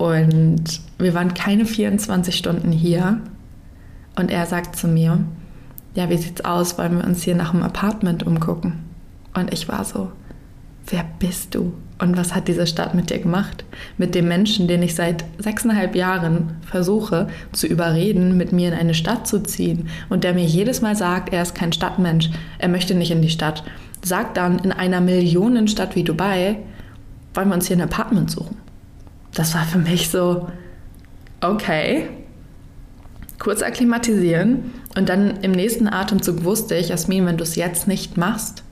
Und 0.00 0.80
wir 0.96 1.12
waren 1.12 1.34
keine 1.34 1.66
24 1.66 2.34
Stunden 2.34 2.72
hier. 2.72 3.20
Und 4.16 4.30
er 4.30 4.46
sagt 4.46 4.74
zu 4.76 4.88
mir, 4.88 5.18
ja, 5.94 6.08
wie 6.08 6.16
sieht's 6.16 6.42
aus? 6.42 6.78
Wollen 6.78 6.96
wir 6.96 7.04
uns 7.04 7.22
hier 7.22 7.34
nach 7.34 7.52
einem 7.52 7.62
Apartment 7.62 8.26
umgucken? 8.26 8.82
Und 9.34 9.52
ich 9.52 9.68
war 9.68 9.84
so, 9.84 10.10
wer 10.86 11.04
bist 11.18 11.54
du? 11.54 11.74
Und 11.98 12.16
was 12.16 12.34
hat 12.34 12.48
diese 12.48 12.66
Stadt 12.66 12.94
mit 12.94 13.10
dir 13.10 13.18
gemacht? 13.18 13.66
Mit 13.98 14.14
dem 14.14 14.26
Menschen, 14.26 14.68
den 14.68 14.82
ich 14.82 14.94
seit 14.94 15.26
sechseinhalb 15.36 15.94
Jahren 15.94 16.56
versuche 16.62 17.28
zu 17.52 17.66
überreden, 17.66 18.38
mit 18.38 18.52
mir 18.52 18.68
in 18.68 18.78
eine 18.78 18.94
Stadt 18.94 19.26
zu 19.26 19.42
ziehen 19.42 19.90
und 20.08 20.24
der 20.24 20.32
mir 20.32 20.46
jedes 20.46 20.80
Mal 20.80 20.96
sagt, 20.96 21.30
er 21.30 21.42
ist 21.42 21.54
kein 21.54 21.74
Stadtmensch, 21.74 22.30
er 22.58 22.68
möchte 22.68 22.94
nicht 22.94 23.10
in 23.10 23.20
die 23.20 23.28
Stadt. 23.28 23.64
Sagt 24.02 24.38
dann 24.38 24.60
in 24.60 24.72
einer 24.72 25.02
Millionenstadt 25.02 25.94
wie 25.94 26.04
Dubai, 26.04 26.56
wollen 27.34 27.48
wir 27.48 27.54
uns 27.54 27.66
hier 27.66 27.76
ein 27.76 27.82
Apartment 27.82 28.30
suchen? 28.30 28.56
Das 29.34 29.54
war 29.54 29.64
für 29.64 29.78
mich 29.78 30.10
so, 30.10 30.48
okay, 31.40 32.08
kurz 33.38 33.62
akklimatisieren 33.62 34.72
und 34.96 35.08
dann 35.08 35.38
im 35.42 35.52
nächsten 35.52 35.88
Atemzug 35.88 36.44
wusste 36.44 36.76
ich, 36.76 36.88
Jasmin, 36.88 37.26
wenn 37.26 37.36
du 37.36 37.44
es 37.44 37.56
jetzt 37.56 37.88
nicht 37.88 38.16
machst, 38.16 38.62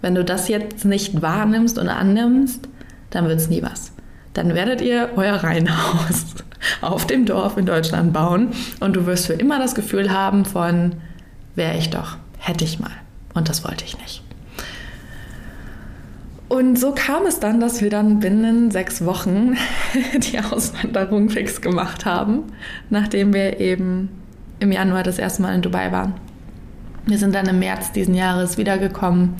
wenn 0.00 0.14
du 0.14 0.24
das 0.24 0.48
jetzt 0.48 0.84
nicht 0.84 1.20
wahrnimmst 1.22 1.78
und 1.78 1.88
annimmst, 1.88 2.68
dann 3.10 3.26
wird 3.26 3.40
es 3.40 3.48
nie 3.48 3.62
was. 3.62 3.92
Dann 4.32 4.54
werdet 4.54 4.80
ihr 4.80 5.10
euer 5.16 5.34
Reihenhaus 5.34 6.26
auf 6.80 7.06
dem 7.06 7.26
Dorf 7.26 7.56
in 7.56 7.66
Deutschland 7.66 8.12
bauen 8.12 8.50
und 8.78 8.94
du 8.94 9.06
wirst 9.06 9.26
für 9.26 9.32
immer 9.34 9.58
das 9.58 9.74
Gefühl 9.74 10.12
haben 10.12 10.44
von, 10.44 10.94
wäre 11.54 11.76
ich 11.76 11.90
doch, 11.90 12.16
hätte 12.38 12.64
ich 12.64 12.78
mal. 12.78 12.92
Und 13.34 13.48
das 13.48 13.64
wollte 13.64 13.84
ich 13.84 13.98
nicht. 13.98 14.22
Und 16.50 16.80
so 16.80 16.90
kam 16.90 17.26
es 17.26 17.38
dann, 17.38 17.60
dass 17.60 17.80
wir 17.80 17.90
dann 17.90 18.18
binnen 18.18 18.72
sechs 18.72 19.04
Wochen 19.04 19.56
die 20.32 20.40
Auswanderung 20.40 21.30
fix 21.30 21.60
gemacht 21.60 22.04
haben, 22.04 22.42
nachdem 22.90 23.32
wir 23.32 23.60
eben 23.60 24.08
im 24.58 24.72
Januar 24.72 25.04
das 25.04 25.20
erste 25.20 25.42
Mal 25.42 25.54
in 25.54 25.62
Dubai 25.62 25.92
waren. 25.92 26.14
Wir 27.06 27.18
sind 27.18 27.36
dann 27.36 27.46
im 27.46 27.60
März 27.60 27.92
diesen 27.92 28.14
Jahres 28.14 28.58
wiedergekommen 28.58 29.36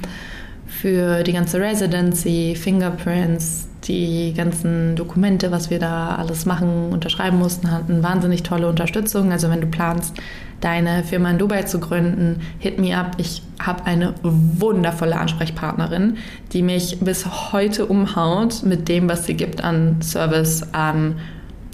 für 0.68 1.24
die 1.24 1.32
ganze 1.32 1.60
Residency, 1.60 2.54
Fingerprints, 2.54 3.66
die 3.84 4.34
ganzen 4.36 4.94
Dokumente, 4.96 5.50
was 5.50 5.70
wir 5.70 5.78
da 5.78 6.16
alles 6.16 6.46
machen, 6.46 6.90
unterschreiben 6.90 7.38
mussten, 7.38 7.70
hatten 7.70 8.02
wahnsinnig 8.02 8.42
tolle 8.42 8.68
Unterstützung. 8.68 9.32
Also 9.32 9.50
wenn 9.50 9.60
du 9.60 9.66
planst, 9.66 10.14
deine 10.60 11.04
Firma 11.04 11.30
in 11.30 11.38
Dubai 11.38 11.62
zu 11.62 11.80
gründen, 11.80 12.40
hit 12.58 12.78
me 12.78 12.96
up. 12.96 13.16
Ich 13.18 13.42
habe 13.58 13.86
eine 13.86 14.14
wundervolle 14.22 15.18
Ansprechpartnerin, 15.18 16.18
die 16.52 16.62
mich 16.62 16.98
bis 17.00 17.52
heute 17.52 17.86
umhaut 17.86 18.62
mit 18.62 18.88
dem, 18.88 19.08
was 19.08 19.26
sie 19.26 19.34
gibt 19.34 19.64
an 19.64 20.02
Service, 20.02 20.62
an 20.72 21.16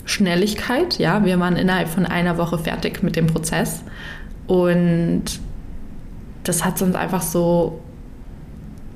Schnelligkeit. 0.05 0.99
Ja, 0.99 1.25
wir 1.25 1.41
waren 1.41 1.57
innerhalb 1.57 1.89
von 1.89 2.07
einer 2.07 2.39
Woche 2.39 2.59
fertig 2.59 3.03
mit 3.03 3.17
dem 3.17 3.27
Prozess 3.27 3.83
und 4.47 5.25
das 6.45 6.65
hat 6.65 6.77
es 6.77 6.83
uns 6.83 6.95
einfach 6.95 7.23
so 7.23 7.81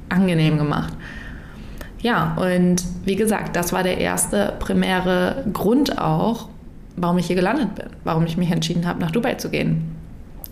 angenehm 0.08 0.56
gemacht. 0.56 0.92
Ja, 2.02 2.36
und 2.36 2.82
wie 3.04 3.16
gesagt, 3.16 3.56
das 3.56 3.72
war 3.72 3.82
der 3.82 3.98
erste 3.98 4.54
primäre 4.58 5.44
Grund 5.52 5.98
auch, 5.98 6.48
warum 6.96 7.18
ich 7.18 7.26
hier 7.26 7.36
gelandet 7.36 7.74
bin, 7.74 7.86
warum 8.04 8.24
ich 8.26 8.36
mich 8.36 8.50
entschieden 8.50 8.86
habe, 8.86 9.00
nach 9.00 9.10
Dubai 9.10 9.34
zu 9.34 9.50
gehen. 9.50 9.96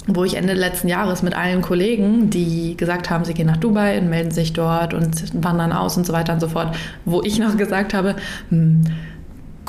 Wo 0.07 0.25
ich 0.25 0.37
Ende 0.37 0.55
letzten 0.55 0.88
Jahres 0.88 1.23
mit 1.23 1.37
allen 1.37 1.61
Kollegen, 1.61 2.31
die 2.31 2.76
gesagt 2.76 3.11
haben, 3.11 3.25
sie 3.25 3.35
gehen 3.35 3.47
nach 3.47 3.59
Dubai 3.59 3.99
und 3.99 4.09
melden 4.09 4.31
sich 4.31 4.55
dort 4.55 4.95
und 4.95 5.45
wandern 5.45 5.73
aus 5.73 5.97
und 5.99 6.07
so 6.07 6.12
weiter 6.12 6.33
und 6.33 6.40
so 6.40 6.49
fort, 6.49 6.75
wo 7.05 7.23
ich 7.23 7.38
noch 7.38 7.57
gesagt 7.59 7.93
habe, 7.93 8.17
hm, 8.49 8.85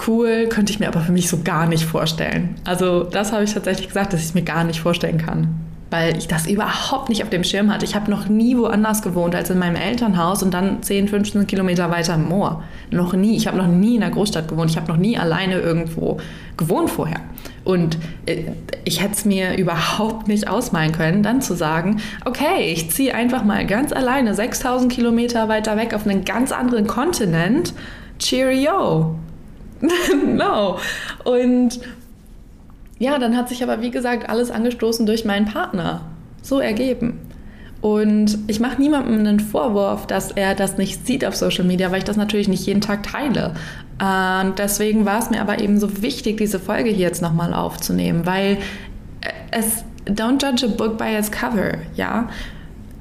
cool, 0.07 0.48
könnte 0.50 0.71
ich 0.71 0.79
mir 0.79 0.88
aber 0.88 1.01
für 1.01 1.12
mich 1.12 1.27
so 1.27 1.39
gar 1.43 1.67
nicht 1.67 1.83
vorstellen. 1.83 2.55
Also 2.63 3.03
das 3.03 3.33
habe 3.33 3.43
ich 3.43 3.53
tatsächlich 3.53 3.88
gesagt, 3.88 4.13
dass 4.13 4.21
ich 4.21 4.27
es 4.27 4.33
mir 4.33 4.43
gar 4.43 4.63
nicht 4.63 4.79
vorstellen 4.79 5.17
kann 5.17 5.68
weil 5.89 6.17
ich 6.17 6.27
das 6.27 6.48
überhaupt 6.48 7.10
nicht 7.10 7.24
auf 7.24 7.29
dem 7.29 7.43
Schirm 7.43 7.74
hatte. 7.74 7.86
Ich 7.86 7.96
habe 7.96 8.12
noch 8.12 8.27
nie 8.27 8.58
woanders 8.58 9.01
gewohnt 9.01 9.36
als 9.36 9.50
in 9.50 9.58
meinem 9.58 9.75
Elternhaus 9.75 10.43
und 10.43 10.53
dann 10.53 10.84
10, 10.84 11.08
15 11.08 11.48
Kilometer 11.48 11.89
weiter 11.89 12.15
im 12.15 12.29
Moor. 12.29 12.63
Noch 12.91 13.13
nie. 13.13 13.36
Ich 13.36 13.48
habe 13.48 13.58
noch 13.58 13.67
nie 13.67 13.96
in 13.96 14.03
einer 14.03 14.13
Großstadt 14.13 14.48
gewohnt. 14.48 14.69
Ich 14.69 14.77
habe 14.77 14.88
noch 14.88 14.98
nie 14.98 15.17
alleine 15.17 15.60
irgendwo 15.60 16.19
gewohnt 16.58 16.89
vorher. 16.89 17.22
Und 17.63 17.98
äh, 18.25 18.43
ich 18.84 19.01
hätte 19.01 19.13
es 19.13 19.25
mir 19.25 19.58
überhaupt 19.58 20.27
nicht 20.27 20.48
ausmalen 20.48 20.91
können, 20.91 21.24
dann 21.24 21.41
zu 21.41 21.55
sagen, 21.55 22.01
okay, 22.25 22.72
ich 22.72 22.91
ziehe 22.91 23.13
einfach 23.13 23.43
mal 23.43 23.65
ganz 23.65 23.91
alleine 23.91 24.34
6000 24.34 24.91
Kilometer 24.91 25.50
weiter 25.50 25.75
weg 25.77 25.93
auf 25.93 26.05
einen 26.05 26.25
ganz 26.25 26.51
anderen 26.51 26.88
Kontinent. 26.88 27.74
Cheerio. 28.19 29.15
no. 30.25 30.77
Und 31.24 31.79
ja, 32.99 33.17
dann 33.17 33.35
hat 33.35 33.49
sich 33.49 33.63
aber, 33.63 33.81
wie 33.81 33.91
gesagt, 33.91 34.29
alles 34.29 34.51
angestoßen 34.51 35.05
durch 35.05 35.25
meinen 35.25 35.45
Partner. 35.45 36.01
So 36.41 36.59
ergeben. 36.59 37.19
Und 37.81 38.37
ich 38.47 38.59
mache 38.59 38.81
niemandem 38.81 39.19
einen 39.19 39.39
Vorwurf, 39.39 40.05
dass 40.05 40.31
er 40.31 40.53
das 40.53 40.77
nicht 40.77 41.07
sieht 41.07 41.25
auf 41.25 41.35
Social 41.35 41.63
Media, 41.63 41.91
weil 41.91 41.99
ich 41.99 42.03
das 42.03 42.17
natürlich 42.17 42.49
nicht 42.49 42.65
jeden 42.65 42.81
Tag 42.81 43.03
teile. 43.03 43.53
Und 43.99 44.59
deswegen 44.59 45.05
war 45.05 45.19
es 45.19 45.29
mir 45.29 45.41
aber 45.41 45.61
eben 45.61 45.79
so 45.79 46.01
wichtig, 46.01 46.37
diese 46.37 46.59
Folge 46.59 46.89
hier 46.89 47.07
jetzt 47.07 47.21
nochmal 47.21 47.53
aufzunehmen, 47.53 48.25
weil 48.25 48.57
es, 49.51 49.83
don't 50.05 50.43
judge 50.43 50.65
a 50.65 50.69
book 50.69 50.97
by 50.97 51.15
its 51.17 51.31
cover, 51.31 51.77
ja. 51.95 52.29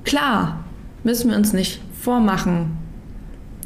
Klar, 0.04 0.64
müssen 1.02 1.30
wir 1.30 1.36
uns 1.36 1.52
nicht 1.52 1.80
vormachen, 2.00 2.78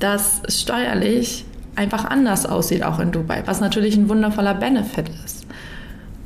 dass 0.00 0.40
es 0.46 0.62
steuerlich 0.62 1.44
einfach 1.76 2.04
anders 2.06 2.46
aussieht, 2.46 2.82
auch 2.82 2.98
in 2.98 3.12
Dubai, 3.12 3.42
was 3.46 3.60
natürlich 3.60 3.96
ein 3.96 4.08
wundervoller 4.08 4.54
Benefit 4.54 5.10
ist. 5.24 5.41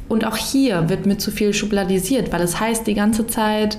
Und 0.09 0.25
auch 0.25 0.37
hier 0.37 0.89
wird 0.89 1.07
mir 1.07 1.19
zu 1.19 1.31
viel 1.31 1.53
schubladisiert, 1.53 2.33
weil 2.33 2.43
es 2.43 2.61
heißt 2.61 2.87
die 2.87 2.95
ganze 2.95 3.27
Zeit, 3.27 3.79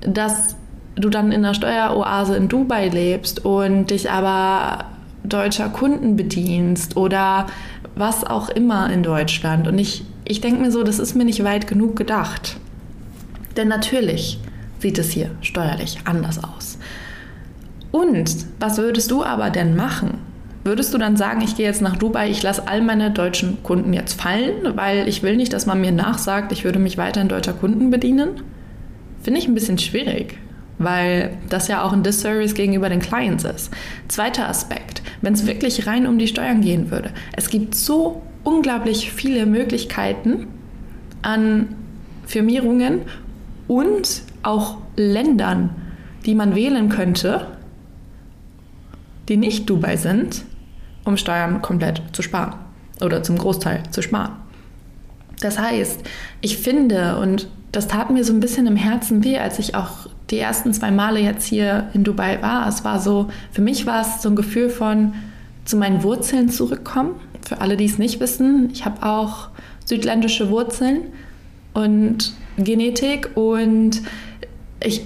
dass 0.00 0.56
du 0.94 1.08
dann 1.10 1.32
in 1.32 1.44
einer 1.44 1.54
Steueroase 1.54 2.36
in 2.36 2.48
Dubai 2.48 2.88
lebst 2.88 3.44
und 3.44 3.90
dich 3.90 4.10
aber 4.10 4.86
deutscher 5.24 5.68
Kunden 5.68 6.16
bedienst 6.16 6.96
oder 6.96 7.46
was 7.94 8.24
auch 8.24 8.48
immer 8.48 8.90
in 8.92 9.02
Deutschland. 9.02 9.66
Und 9.66 9.78
ich, 9.78 10.04
ich 10.24 10.40
denke 10.40 10.60
mir 10.60 10.70
so, 10.70 10.82
das 10.82 10.98
ist 10.98 11.14
mir 11.14 11.24
nicht 11.24 11.42
weit 11.44 11.66
genug 11.66 11.96
gedacht. 11.96 12.56
Denn 13.56 13.68
natürlich 13.68 14.38
sieht 14.78 14.98
es 14.98 15.10
hier 15.10 15.30
steuerlich 15.40 15.98
anders 16.04 16.42
aus. 16.42 16.78
Und 17.90 18.46
was 18.60 18.76
würdest 18.76 19.10
du 19.10 19.24
aber 19.24 19.50
denn 19.50 19.74
machen? 19.74 20.18
Würdest 20.66 20.92
du 20.92 20.98
dann 20.98 21.16
sagen, 21.16 21.42
ich 21.42 21.54
gehe 21.54 21.64
jetzt 21.64 21.80
nach 21.80 21.94
Dubai, 21.94 22.28
ich 22.28 22.42
lasse 22.42 22.66
all 22.66 22.82
meine 22.82 23.12
deutschen 23.12 23.62
Kunden 23.62 23.92
jetzt 23.92 24.20
fallen, 24.20 24.76
weil 24.76 25.06
ich 25.06 25.22
will 25.22 25.36
nicht, 25.36 25.52
dass 25.52 25.64
man 25.64 25.80
mir 25.80 25.92
nachsagt, 25.92 26.50
ich 26.50 26.64
würde 26.64 26.80
mich 26.80 26.98
weiter 26.98 27.20
in 27.20 27.28
deutscher 27.28 27.52
Kunden 27.52 27.88
bedienen? 27.92 28.40
Finde 29.22 29.38
ich 29.38 29.46
ein 29.46 29.54
bisschen 29.54 29.78
schwierig, 29.78 30.36
weil 30.78 31.38
das 31.48 31.68
ja 31.68 31.84
auch 31.84 31.92
ein 31.92 32.02
Disservice 32.02 32.54
gegenüber 32.54 32.88
den 32.88 32.98
Clients 32.98 33.44
ist. 33.44 33.70
Zweiter 34.08 34.48
Aspekt, 34.48 35.02
wenn 35.20 35.34
es 35.34 35.46
wirklich 35.46 35.86
rein 35.86 36.04
um 36.04 36.18
die 36.18 36.26
Steuern 36.26 36.62
gehen 36.62 36.90
würde. 36.90 37.10
Es 37.36 37.48
gibt 37.48 37.76
so 37.76 38.22
unglaublich 38.42 39.12
viele 39.12 39.46
Möglichkeiten 39.46 40.48
an 41.22 41.76
Firmierungen 42.26 43.02
und 43.68 44.22
auch 44.42 44.78
Ländern, 44.96 45.70
die 46.24 46.34
man 46.34 46.56
wählen 46.56 46.88
könnte, 46.88 47.46
die 49.28 49.36
nicht 49.36 49.70
Dubai 49.70 49.96
sind, 49.96 50.44
um 51.06 51.16
Steuern 51.16 51.62
komplett 51.62 52.02
zu 52.12 52.20
sparen 52.20 52.54
oder 53.00 53.22
zum 53.22 53.38
Großteil 53.38 53.84
zu 53.90 54.02
sparen. 54.02 54.32
Das 55.40 55.58
heißt, 55.58 56.00
ich 56.42 56.58
finde, 56.58 57.16
und 57.18 57.48
das 57.72 57.88
tat 57.88 58.10
mir 58.10 58.24
so 58.24 58.32
ein 58.32 58.40
bisschen 58.40 58.66
im 58.66 58.76
Herzen 58.76 59.24
weh, 59.24 59.38
als 59.38 59.58
ich 59.58 59.74
auch 59.74 60.08
die 60.30 60.38
ersten 60.38 60.72
zwei 60.72 60.90
Male 60.90 61.20
jetzt 61.20 61.46
hier 61.46 61.88
in 61.94 62.04
Dubai 62.04 62.42
war. 62.42 62.68
Es 62.68 62.84
war 62.84 63.00
so, 63.00 63.28
für 63.52 63.62
mich 63.62 63.86
war 63.86 64.00
es 64.02 64.22
so 64.22 64.28
ein 64.28 64.36
Gefühl 64.36 64.68
von 64.70 65.14
zu 65.64 65.76
meinen 65.76 66.02
Wurzeln 66.02 66.48
zurückkommen. 66.48 67.12
Für 67.46 67.60
alle, 67.60 67.76
die 67.76 67.84
es 67.84 67.98
nicht 67.98 68.18
wissen, 68.18 68.70
ich 68.72 68.84
habe 68.84 69.06
auch 69.06 69.48
südländische 69.84 70.50
Wurzeln 70.50 71.02
und 71.74 72.32
Genetik 72.56 73.30
und 73.36 74.02
ich, 74.82 75.02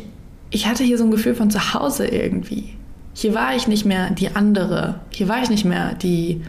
ich 0.51 0.67
hatte 0.67 0.85
hier 0.85 0.97
so 0.97 1.05
ein 1.05 1.11
Gefühl 1.11 1.35
von 1.35 1.51
zu 1.51 1.75
Hause 1.75 2.07
irgendwie. 2.07 2.77
Hier 3.21 3.35
war 3.35 3.55
ich 3.55 3.69
nicht 3.69 3.85
mehr 3.85 4.09
die 4.09 4.35
andere. 4.35 4.95
Hier 5.11 5.29
war 5.29 5.43
ich 5.43 5.51
nicht 5.51 5.67
mehr 5.67 5.93
die 5.93 6.41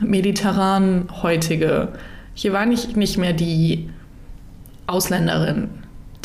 mediterran 0.00 1.08
heutige. 1.22 1.94
Hier 2.34 2.52
war 2.52 2.70
ich 2.70 2.94
nicht 2.94 3.16
mehr 3.16 3.32
die 3.32 3.88
Ausländerin, 4.86 5.70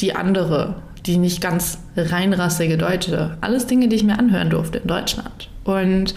die 0.02 0.18
andere, 0.18 0.82
die 1.06 1.16
nicht 1.16 1.40
ganz 1.40 1.80
reinrassige 1.96 2.78
Deutsche. 2.78 3.38
Alles 3.40 3.68
Dinge, 3.68 3.88
die 3.88 3.96
ich 3.96 4.04
mir 4.04 4.20
anhören 4.20 4.50
durfte 4.50 4.80
in 4.80 4.88
Deutschland. 4.90 5.48
Und 5.64 6.14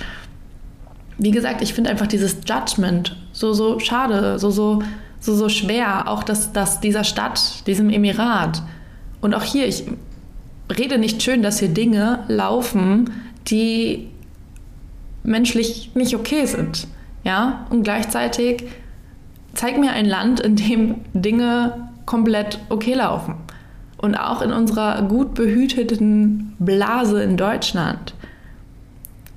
wie 1.16 1.30
gesagt, 1.30 1.62
ich 1.62 1.72
finde 1.72 1.90
einfach 1.90 2.08
dieses 2.08 2.38
Judgment 2.48 3.14
so, 3.30 3.52
so 3.52 3.78
schade, 3.78 4.40
so, 4.40 4.50
so, 4.50 4.82
so, 5.20 5.36
so 5.36 5.48
schwer. 5.48 6.08
Auch 6.08 6.24
dass, 6.24 6.52
dass 6.52 6.80
dieser 6.80 7.04
Stadt, 7.04 7.64
diesem 7.68 7.90
Emirat. 7.90 8.60
Und 9.20 9.34
auch 9.34 9.44
hier, 9.44 9.68
ich 9.68 9.84
rede 10.70 10.98
nicht 10.98 11.22
schön, 11.22 11.42
dass 11.42 11.58
hier 11.58 11.68
Dinge 11.68 12.24
laufen, 12.28 13.10
die 13.48 14.08
menschlich 15.22 15.90
nicht 15.94 16.14
okay 16.14 16.46
sind. 16.46 16.86
Ja? 17.24 17.66
Und 17.70 17.82
gleichzeitig 17.82 18.64
zeig 19.54 19.78
mir 19.78 19.92
ein 19.92 20.06
Land, 20.06 20.40
in 20.40 20.56
dem 20.56 20.96
Dinge 21.12 21.88
komplett 22.06 22.58
okay 22.68 22.94
laufen. 22.94 23.36
Und 23.96 24.16
auch 24.16 24.42
in 24.42 24.52
unserer 24.52 25.02
gut 25.02 25.34
behüteten 25.34 26.54
Blase 26.58 27.22
in 27.22 27.36
Deutschland 27.36 28.14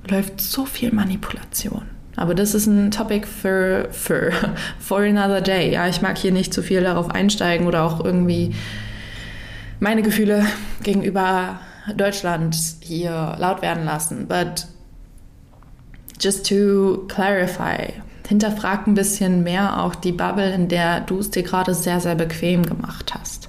läuft 0.08 0.40
so 0.40 0.66
viel 0.66 0.92
Manipulation. 0.92 1.82
Aber 2.16 2.34
das 2.34 2.54
ist 2.54 2.66
ein 2.66 2.90
Topic 2.90 3.26
für, 3.26 3.88
für 3.92 4.32
for 4.78 4.98
another 4.98 5.40
day. 5.40 5.72
Ja, 5.72 5.86
ich 5.86 6.02
mag 6.02 6.18
hier 6.18 6.32
nicht 6.32 6.52
zu 6.52 6.62
viel 6.62 6.82
darauf 6.82 7.10
einsteigen 7.10 7.66
oder 7.66 7.84
auch 7.84 8.04
irgendwie 8.04 8.54
meine 9.80 10.02
Gefühle 10.02 10.44
gegenüber 10.82 11.60
Deutschland 11.96 12.56
hier 12.80 13.36
laut 13.38 13.62
werden 13.62 13.84
lassen. 13.84 14.26
But 14.26 14.66
just 16.20 16.48
to 16.48 17.06
clarify, 17.08 17.92
hinterfrag 18.26 18.86
ein 18.86 18.94
bisschen 18.94 19.42
mehr 19.42 19.82
auch 19.82 19.94
die 19.94 20.12
Bubble, 20.12 20.52
in 20.52 20.68
der 20.68 21.00
du 21.00 21.18
es 21.18 21.30
dir 21.30 21.42
gerade 21.42 21.74
sehr, 21.74 22.00
sehr 22.00 22.14
bequem 22.14 22.64
gemacht 22.66 23.14
hast. 23.18 23.48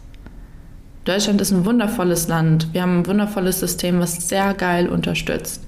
Deutschland 1.06 1.42
ist 1.42 1.52
ein 1.52 1.65
wundervolles 1.65 2.28
Land. 2.28 2.74
Wir 2.74 2.84
haben 2.84 3.00
ein 3.00 3.08
wundervolles 3.08 3.60
System, 3.60 4.00
was 4.00 4.30
sehr 4.30 4.54
geil 4.54 4.88
unterstützt. 4.88 5.63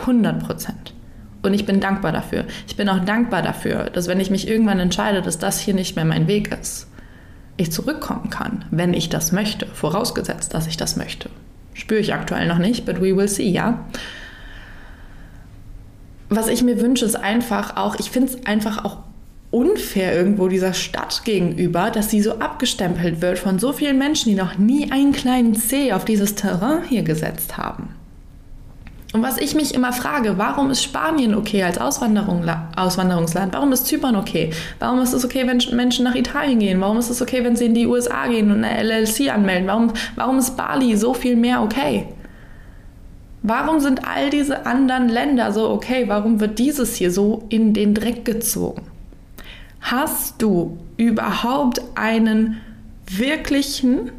100 0.00 0.44
Prozent. 0.44 0.94
Und 1.42 1.54
ich 1.54 1.64
bin 1.64 1.80
dankbar 1.80 2.12
dafür. 2.12 2.44
Ich 2.66 2.76
bin 2.76 2.88
auch 2.88 3.04
dankbar 3.04 3.42
dafür, 3.42 3.84
dass 3.84 4.08
wenn 4.08 4.20
ich 4.20 4.30
mich 4.30 4.48
irgendwann 4.48 4.80
entscheide, 4.80 5.22
dass 5.22 5.38
das 5.38 5.60
hier 5.60 5.74
nicht 5.74 5.96
mehr 5.96 6.04
mein 6.04 6.26
Weg 6.26 6.52
ist, 6.52 6.89
ich 7.60 7.72
zurückkommen 7.72 8.30
kann, 8.30 8.64
wenn 8.70 8.94
ich 8.94 9.08
das 9.08 9.32
möchte, 9.32 9.66
vorausgesetzt, 9.66 10.54
dass 10.54 10.66
ich 10.66 10.76
das 10.76 10.96
möchte. 10.96 11.30
Spüre 11.74 12.00
ich 12.00 12.14
aktuell 12.14 12.48
noch 12.48 12.58
nicht, 12.58 12.84
but 12.84 13.00
we 13.00 13.16
will 13.16 13.28
see, 13.28 13.48
ja 13.48 13.84
was 16.30 16.48
ich 16.48 16.62
mir 16.62 16.80
wünsche, 16.80 17.04
ist 17.04 17.16
einfach 17.16 17.76
auch, 17.76 17.96
ich 17.98 18.10
finde 18.10 18.32
es 18.32 18.46
einfach 18.46 18.84
auch 18.84 18.98
unfair 19.50 20.14
irgendwo 20.14 20.46
dieser 20.46 20.72
Stadt 20.72 21.24
gegenüber, 21.24 21.90
dass 21.90 22.08
sie 22.08 22.22
so 22.22 22.38
abgestempelt 22.38 23.20
wird 23.20 23.38
von 23.38 23.58
so 23.58 23.72
vielen 23.72 23.98
Menschen, 23.98 24.30
die 24.30 24.36
noch 24.36 24.56
nie 24.56 24.92
einen 24.92 25.12
kleinen 25.12 25.56
C 25.56 25.92
auf 25.92 26.04
dieses 26.04 26.36
Terrain 26.36 26.84
hier 26.84 27.02
gesetzt 27.02 27.58
haben. 27.58 27.88
Und 29.12 29.22
was 29.22 29.38
ich 29.38 29.56
mich 29.56 29.74
immer 29.74 29.92
frage, 29.92 30.38
warum 30.38 30.70
ist 30.70 30.84
Spanien 30.84 31.34
okay 31.34 31.64
als 31.64 31.78
Auswanderung, 31.78 32.48
Auswanderungsland? 32.76 33.52
Warum 33.52 33.72
ist 33.72 33.86
Zypern 33.86 34.14
okay? 34.14 34.50
Warum 34.78 35.00
ist 35.00 35.12
es 35.12 35.24
okay, 35.24 35.46
wenn 35.48 35.60
Menschen 35.76 36.04
nach 36.04 36.14
Italien 36.14 36.60
gehen? 36.60 36.80
Warum 36.80 36.96
ist 36.96 37.10
es 37.10 37.20
okay, 37.20 37.42
wenn 37.42 37.56
sie 37.56 37.66
in 37.66 37.74
die 37.74 37.86
USA 37.86 38.28
gehen 38.28 38.52
und 38.52 38.62
eine 38.62 38.80
LLC 38.82 39.32
anmelden? 39.34 39.66
Warum, 39.66 39.92
warum 40.14 40.38
ist 40.38 40.56
Bali 40.56 40.96
so 40.96 41.12
viel 41.12 41.34
mehr 41.34 41.60
okay? 41.60 42.06
Warum 43.42 43.80
sind 43.80 44.06
all 44.06 44.30
diese 44.30 44.64
anderen 44.66 45.08
Länder 45.08 45.50
so 45.52 45.70
okay? 45.70 46.04
Warum 46.06 46.38
wird 46.38 46.60
dieses 46.60 46.94
hier 46.94 47.10
so 47.10 47.46
in 47.48 47.74
den 47.74 47.94
Dreck 47.94 48.24
gezogen? 48.24 48.82
Hast 49.80 50.40
du 50.40 50.78
überhaupt 50.98 51.80
einen 51.96 52.60
wirklichen, 53.06 54.12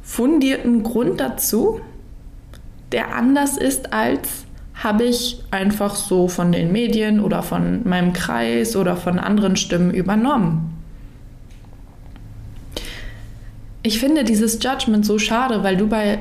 fundierten 0.00 0.82
Grund 0.82 1.20
dazu, 1.20 1.80
der 2.92 3.14
anders 3.14 3.56
ist 3.56 3.92
als 3.92 4.44
habe 4.74 5.04
ich 5.04 5.42
einfach 5.50 5.94
so 5.94 6.28
von 6.28 6.52
den 6.52 6.72
Medien 6.72 7.20
oder 7.20 7.42
von 7.42 7.86
meinem 7.88 8.12
Kreis 8.12 8.74
oder 8.74 8.96
von 8.96 9.18
anderen 9.18 9.56
Stimmen 9.56 9.92
übernommen? 9.92 10.76
Ich 13.82 13.98
finde 13.98 14.24
dieses 14.24 14.62
Judgment 14.62 15.04
so 15.04 15.18
schade, 15.18 15.62
weil 15.62 15.76
Dubai 15.76 16.20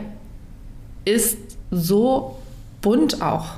ist 1.06 1.38
so 1.70 2.38
bunt 2.82 3.22
auch. 3.22 3.58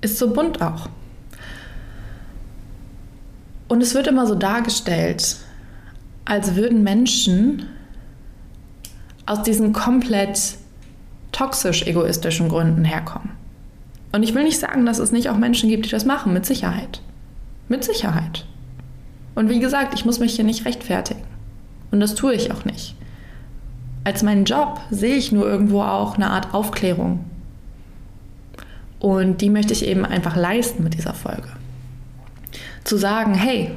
Ist 0.00 0.18
so 0.18 0.32
bunt 0.32 0.60
auch. 0.60 0.88
Und 3.68 3.82
es 3.82 3.94
wird 3.94 4.06
immer 4.06 4.26
so 4.26 4.34
dargestellt, 4.34 5.36
als 6.24 6.54
würden 6.56 6.82
Menschen 6.82 7.66
aus 9.26 9.42
diesen 9.42 9.72
komplett 9.72 10.57
toxisch 11.32 11.86
egoistischen 11.86 12.48
Gründen 12.48 12.84
herkommen. 12.84 13.30
Und 14.12 14.22
ich 14.22 14.34
will 14.34 14.44
nicht 14.44 14.58
sagen, 14.58 14.86
dass 14.86 14.98
es 14.98 15.12
nicht 15.12 15.28
auch 15.28 15.36
Menschen 15.36 15.68
gibt, 15.68 15.86
die 15.86 15.90
das 15.90 16.04
machen, 16.04 16.32
mit 16.32 16.46
Sicherheit. 16.46 17.02
Mit 17.68 17.84
Sicherheit. 17.84 18.46
Und 19.34 19.50
wie 19.50 19.60
gesagt, 19.60 19.94
ich 19.94 20.04
muss 20.04 20.18
mich 20.18 20.34
hier 20.34 20.44
nicht 20.44 20.64
rechtfertigen. 20.64 21.22
Und 21.90 22.00
das 22.00 22.14
tue 22.14 22.34
ich 22.34 22.50
auch 22.50 22.64
nicht. 22.64 22.96
Als 24.04 24.22
meinen 24.22 24.44
Job 24.44 24.80
sehe 24.90 25.16
ich 25.16 25.32
nur 25.32 25.46
irgendwo 25.46 25.82
auch 25.82 26.14
eine 26.14 26.30
Art 26.30 26.54
Aufklärung. 26.54 27.24
Und 28.98 29.40
die 29.40 29.50
möchte 29.50 29.72
ich 29.72 29.86
eben 29.86 30.04
einfach 30.04 30.34
leisten 30.34 30.82
mit 30.82 30.94
dieser 30.94 31.14
Folge. 31.14 31.48
Zu 32.84 32.96
sagen, 32.96 33.34
hey, 33.34 33.70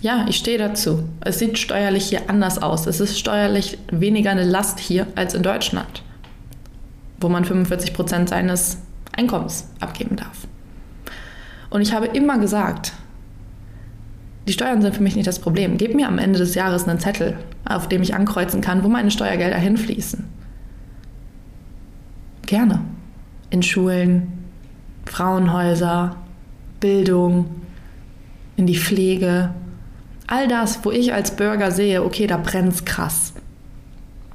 ja, 0.00 0.26
ich 0.28 0.36
stehe 0.36 0.58
dazu. 0.58 1.04
Es 1.20 1.38
sieht 1.38 1.58
steuerlich 1.58 2.06
hier 2.06 2.28
anders 2.28 2.60
aus. 2.60 2.86
Es 2.86 3.00
ist 3.00 3.18
steuerlich 3.18 3.78
weniger 3.90 4.30
eine 4.30 4.44
Last 4.44 4.80
hier 4.80 5.06
als 5.14 5.34
in 5.34 5.42
Deutschland, 5.42 6.02
wo 7.22 7.28
man 7.28 7.44
45 7.44 7.92
Prozent 7.94 8.28
seines 8.28 8.78
Einkommens 9.12 9.68
abgeben 9.80 10.16
darf. 10.16 10.46
Und 11.70 11.80
ich 11.82 11.92
habe 11.92 12.06
immer 12.06 12.38
gesagt, 12.38 12.92
die 14.46 14.52
Steuern 14.52 14.82
sind 14.82 14.94
für 14.94 15.02
mich 15.02 15.14
nicht 15.14 15.26
das 15.26 15.38
Problem. 15.38 15.78
Gib 15.78 15.94
mir 15.94 16.08
am 16.08 16.18
Ende 16.18 16.38
des 16.38 16.54
Jahres 16.54 16.88
einen 16.88 16.98
Zettel, 16.98 17.38
auf 17.64 17.88
dem 17.88 18.02
ich 18.02 18.14
ankreuzen 18.14 18.60
kann, 18.60 18.82
wo 18.82 18.88
meine 18.88 19.10
Steuergelder 19.10 19.56
hinfließen. 19.56 20.24
Gerne. 22.46 22.80
In 23.50 23.62
Schulen, 23.62 24.32
Frauenhäuser, 25.06 26.16
Bildung, 26.80 27.62
in 28.56 28.66
die 28.66 28.76
Pflege. 28.76 29.50
All 30.26 30.48
das, 30.48 30.84
wo 30.84 30.90
ich 30.90 31.12
als 31.14 31.36
Bürger 31.36 31.70
sehe, 31.70 32.02
okay, 32.02 32.26
da 32.26 32.36
brennt's 32.36 32.84
krass. 32.84 33.34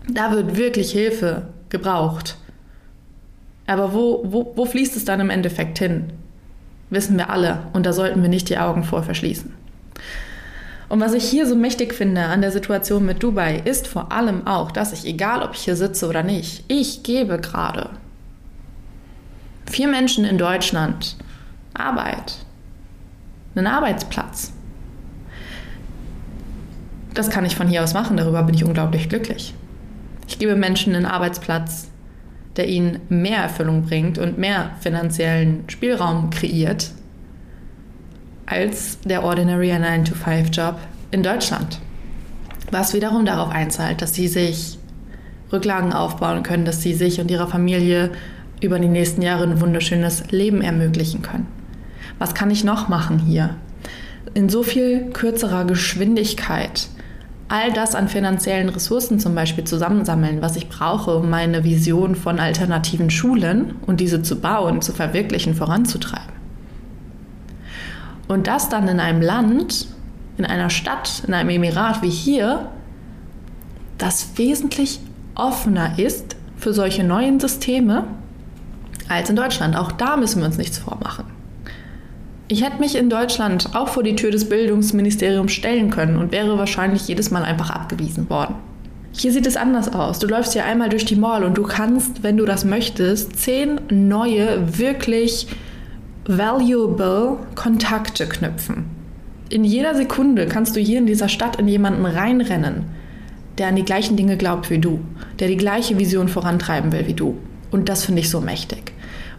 Da 0.09 0.31
wird 0.31 0.55
wirklich 0.55 0.91
Hilfe 0.91 1.49
gebraucht. 1.69 2.37
Aber 3.67 3.93
wo, 3.93 4.21
wo, 4.25 4.53
wo 4.55 4.65
fließt 4.65 4.95
es 4.95 5.05
dann 5.05 5.19
im 5.19 5.29
Endeffekt 5.29 5.77
hin? 5.77 6.13
Wissen 6.89 7.17
wir 7.17 7.29
alle 7.29 7.67
und 7.73 7.85
da 7.85 7.93
sollten 7.93 8.21
wir 8.21 8.29
nicht 8.29 8.49
die 8.49 8.57
Augen 8.57 8.83
vor 8.83 9.03
verschließen. 9.03 9.53
Und 10.89 11.01
was 11.01 11.13
ich 11.13 11.25
hier 11.25 11.45
so 11.45 11.55
mächtig 11.55 11.93
finde 11.93 12.23
an 12.23 12.39
der 12.39 12.51
Situation 12.51 13.05
mit 13.05 13.21
Dubai, 13.21 13.61
ist 13.65 13.87
vor 13.87 14.11
allem 14.11 14.47
auch, 14.47 14.71
dass 14.71 14.93
ich, 14.93 15.05
egal 15.05 15.43
ob 15.43 15.53
ich 15.53 15.61
hier 15.61 15.75
sitze 15.75 16.07
oder 16.07 16.23
nicht, 16.23 16.63
ich 16.69 17.03
gebe 17.03 17.39
gerade 17.39 17.89
vier 19.69 19.89
Menschen 19.89 20.23
in 20.23 20.37
Deutschland 20.37 21.17
Arbeit, 21.73 22.37
einen 23.53 23.67
Arbeitsplatz. 23.67 24.53
Das 27.13 27.29
kann 27.29 27.45
ich 27.45 27.55
von 27.55 27.67
hier 27.67 27.83
aus 27.83 27.93
machen, 27.93 28.15
darüber 28.15 28.43
bin 28.43 28.55
ich 28.55 28.63
unglaublich 28.63 29.09
glücklich. 29.09 29.53
Ich 30.27 30.39
gebe 30.39 30.55
Menschen 30.55 30.95
einen 30.95 31.05
Arbeitsplatz, 31.05 31.89
der 32.57 32.67
ihnen 32.67 32.99
mehr 33.09 33.43
Erfüllung 33.43 33.83
bringt 33.83 34.17
und 34.17 34.37
mehr 34.37 34.71
finanziellen 34.79 35.63
Spielraum 35.67 36.29
kreiert, 36.29 36.91
als 38.45 38.99
der 39.01 39.23
ordinary 39.23 39.71
9-to-5-Job 39.71 40.79
in 41.11 41.23
Deutschland. 41.23 41.79
Was 42.71 42.93
wiederum 42.93 43.25
darauf 43.25 43.49
einzahlt, 43.49 44.01
dass 44.01 44.13
sie 44.13 44.27
sich 44.27 44.77
Rücklagen 45.51 45.93
aufbauen 45.93 46.43
können, 46.43 46.65
dass 46.65 46.81
sie 46.81 46.93
sich 46.93 47.21
und 47.21 47.31
ihrer 47.31 47.47
Familie 47.47 48.11
über 48.61 48.79
die 48.79 48.89
nächsten 48.89 49.21
Jahre 49.21 49.43
ein 49.43 49.61
wunderschönes 49.61 50.31
Leben 50.31 50.61
ermöglichen 50.61 51.21
können. 51.21 51.47
Was 52.19 52.33
kann 52.33 52.51
ich 52.51 52.63
noch 52.63 52.89
machen 52.89 53.19
hier? 53.19 53.55
In 54.33 54.49
so 54.49 54.63
viel 54.63 55.11
kürzerer 55.11 55.65
Geschwindigkeit 55.65 56.89
all 57.49 57.71
das 57.71 57.95
an 57.95 58.07
finanziellen 58.07 58.69
Ressourcen 58.69 59.19
zum 59.19 59.33
Beispiel 59.33 59.63
zusammensammeln, 59.63 60.41
was 60.41 60.55
ich 60.55 60.67
brauche, 60.67 61.15
um 61.15 61.29
meine 61.29 61.63
Vision 61.63 62.15
von 62.15 62.39
alternativen 62.39 63.09
Schulen 63.09 63.75
und 63.85 63.99
diese 63.99 64.21
zu 64.21 64.39
bauen, 64.41 64.81
zu 64.81 64.91
verwirklichen, 64.91 65.55
voranzutreiben. 65.55 66.35
Und 68.27 68.47
das 68.47 68.67
dann 68.67 68.87
in 68.89 68.99
einem 68.99 69.21
Land, 69.21 69.87
in 70.37 70.45
einer 70.45 70.69
Stadt, 70.69 71.23
in 71.25 71.33
einem 71.33 71.49
Emirat 71.49 72.01
wie 72.01 72.09
hier, 72.09 72.69
das 73.97 74.37
wesentlich 74.37 74.99
offener 75.35 75.97
ist 75.97 76.35
für 76.57 76.73
solche 76.73 77.03
neuen 77.03 77.39
Systeme 77.39 78.03
als 79.07 79.29
in 79.29 79.37
Deutschland. 79.37 79.77
Auch 79.77 79.93
da 79.93 80.17
müssen 80.17 80.41
wir 80.41 80.47
uns 80.47 80.57
nichts 80.57 80.77
vormachen. 80.77 81.36
Ich 82.49 82.63
hätte 82.63 82.79
mich 82.79 82.95
in 82.95 83.09
Deutschland 83.09 83.75
auch 83.75 83.89
vor 83.89 84.03
die 84.03 84.15
Tür 84.15 84.31
des 84.31 84.47
Bildungsministeriums 84.47 85.51
stellen 85.51 85.89
können 85.89 86.15
und 86.15 86.31
wäre 86.31 86.57
wahrscheinlich 86.57 87.05
jedes 87.05 87.29
Mal 87.29 87.43
einfach 87.43 87.71
abgewiesen 87.71 88.29
worden. 88.29 88.55
Hier 89.11 89.33
sieht 89.33 89.47
es 89.47 89.57
anders 89.57 89.93
aus. 89.93 90.19
Du 90.19 90.27
läufst 90.27 90.53
hier 90.53 90.63
einmal 90.63 90.87
durch 90.87 91.03
die 91.03 91.17
Mall 91.17 91.43
und 91.43 91.57
du 91.57 91.63
kannst, 91.63 92.23
wenn 92.23 92.37
du 92.37 92.45
das 92.45 92.63
möchtest, 92.63 93.37
zehn 93.37 93.81
neue, 93.89 94.77
wirklich 94.77 95.47
valuable 96.25 97.37
Kontakte 97.55 98.27
knüpfen. 98.27 98.85
In 99.49 99.65
jeder 99.65 99.95
Sekunde 99.95 100.45
kannst 100.45 100.75
du 100.77 100.79
hier 100.79 100.99
in 100.99 101.05
dieser 101.05 101.27
Stadt 101.27 101.57
in 101.57 101.67
jemanden 101.67 102.05
reinrennen, 102.05 102.85
der 103.57 103.67
an 103.67 103.75
die 103.75 103.85
gleichen 103.85 104.15
Dinge 104.15 104.37
glaubt 104.37 104.69
wie 104.69 104.79
du, 104.79 105.01
der 105.39 105.49
die 105.49 105.57
gleiche 105.57 105.99
Vision 105.99 106.29
vorantreiben 106.29 106.93
will 106.93 107.07
wie 107.07 107.13
du. 107.13 107.37
Und 107.71 107.89
das 107.89 108.05
finde 108.05 108.21
ich 108.21 108.29
so 108.29 108.39
mächtig. 108.39 108.93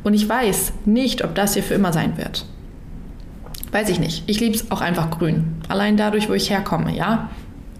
Und 0.04 0.12
ich 0.12 0.28
weiß 0.28 0.72
nicht, 0.84 1.24
ob 1.24 1.34
das 1.34 1.54
hier 1.54 1.62
für 1.62 1.74
immer 1.74 1.92
sein 1.94 2.18
wird. 2.18 2.44
Weiß 3.70 3.88
ich 3.90 4.00
nicht. 4.00 4.24
Ich 4.26 4.40
liebe 4.40 4.54
es 4.54 4.70
auch 4.70 4.80
einfach 4.80 5.10
grün. 5.10 5.60
Allein 5.68 5.96
dadurch, 5.96 6.28
wo 6.28 6.32
ich 6.32 6.50
herkomme, 6.50 6.94
ja. 6.96 7.30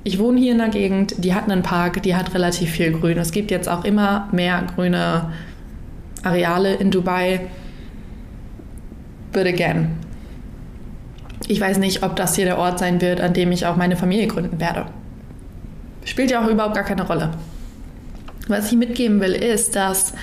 Ich 0.05 0.19
wohne 0.19 0.39
hier 0.41 0.53
in 0.53 0.59
der 0.59 0.69
Gegend, 0.69 1.15
die 1.19 1.35
hat 1.35 1.45
einen 1.51 1.63
Park, 1.63 2.03
die 2.03 2.15
hat 2.15 2.35
relativ 2.35 2.71
viel 2.71 2.93
Grün. 2.93 3.19
Es 3.19 3.33
gibt 3.33 3.51
jetzt 3.51 3.69
auch 3.69 3.85
immer 3.85 4.29
mehr 4.33 4.65
grüne 4.75 5.33
Areale 6.23 6.75
in 6.75 6.91
Dubai 6.91 7.41
but 9.33 9.47
again, 9.47 9.91
ich 11.47 11.61
weiß 11.61 11.79
nicht, 11.79 12.03
ob 12.03 12.17
das 12.17 12.37
hier 12.37 12.45
der 12.45 12.59
Ort 12.59 12.79
sein 12.79 13.01
wird, 13.01 13.21
an 13.21 13.33
dem 13.33 13.53
ich 13.53 13.67
auch 13.67 13.77
meine 13.77 13.97
Familie 13.97 14.27
gründen 14.27 14.61
werde. 14.61 14.87
Spielt 16.05 16.31
ja 16.31 16.45
auch 16.45 16.49
überhaupt 16.49 16.75
gar 16.75 16.85
keine 16.85 17.07
Rolle. 17.07 17.31
Was 18.49 18.73
ich 18.73 18.79
mitgeben 18.79 19.21
will, 19.21 19.33
ist, 19.33 19.77
dass 19.77 20.15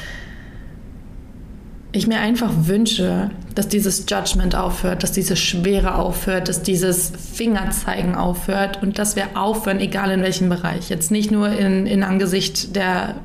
ich 1.95 2.07
mir 2.07 2.19
einfach 2.19 2.51
wünsche, 2.63 3.31
dass 3.55 3.69
dieses 3.69 4.05
Judgment 4.09 4.53
aufhört, 4.53 5.01
dass 5.01 5.13
diese 5.13 5.37
Schwere 5.37 5.95
aufhört, 5.95 6.49
dass 6.49 6.61
dieses 6.61 7.11
Fingerzeigen 7.33 8.15
aufhört 8.15 8.83
und 8.83 8.99
dass 8.99 9.15
wir 9.15 9.37
aufhören, 9.37 9.79
egal 9.79 10.11
in 10.11 10.21
welchem 10.21 10.49
Bereich. 10.49 10.89
Jetzt 10.89 11.09
nicht 11.09 11.31
nur 11.31 11.49
in, 11.49 11.87
in 11.87 12.03
Angesicht 12.03 12.75
der 12.75 13.15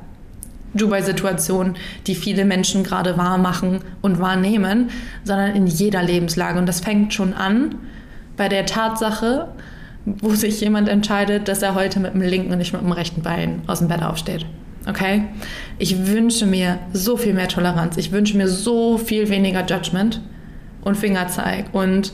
Dubai-Situation, 0.73 1.75
die 2.07 2.15
viele 2.15 2.45
Menschen 2.45 2.85
gerade 2.85 3.17
wahr 3.17 3.37
machen 3.37 3.81
und 4.01 4.19
wahrnehmen, 4.19 4.89
sondern 5.25 5.53
in 5.53 5.67
jeder 5.67 6.01
Lebenslage. 6.01 6.57
Und 6.57 6.65
das 6.65 6.79
fängt 6.79 7.13
schon 7.13 7.33
an 7.33 7.75
bei 8.37 8.47
der 8.47 8.65
Tatsache, 8.65 9.49
wo 10.05 10.33
sich 10.33 10.61
jemand 10.61 10.87
entscheidet, 10.87 11.49
dass 11.49 11.61
er 11.61 11.75
heute 11.75 11.99
mit 11.99 12.13
dem 12.13 12.21
linken 12.21 12.53
und 12.53 12.59
nicht 12.59 12.71
mit 12.71 12.81
dem 12.81 12.93
rechten 12.93 13.21
Bein 13.21 13.63
aus 13.67 13.79
dem 13.79 13.89
Bett 13.89 14.01
aufsteht. 14.01 14.45
Okay? 14.87 15.23
Ich 15.77 16.07
wünsche 16.07 16.45
mir 16.45 16.79
so 16.93 17.17
viel 17.17 17.33
mehr 17.33 17.47
Toleranz. 17.47 17.97
Ich 17.97 18.11
wünsche 18.11 18.37
mir 18.37 18.47
so 18.47 18.97
viel 18.97 19.29
weniger 19.29 19.65
Judgment 19.65 20.21
und 20.81 20.97
Fingerzeig 20.97 21.65
und 21.73 22.13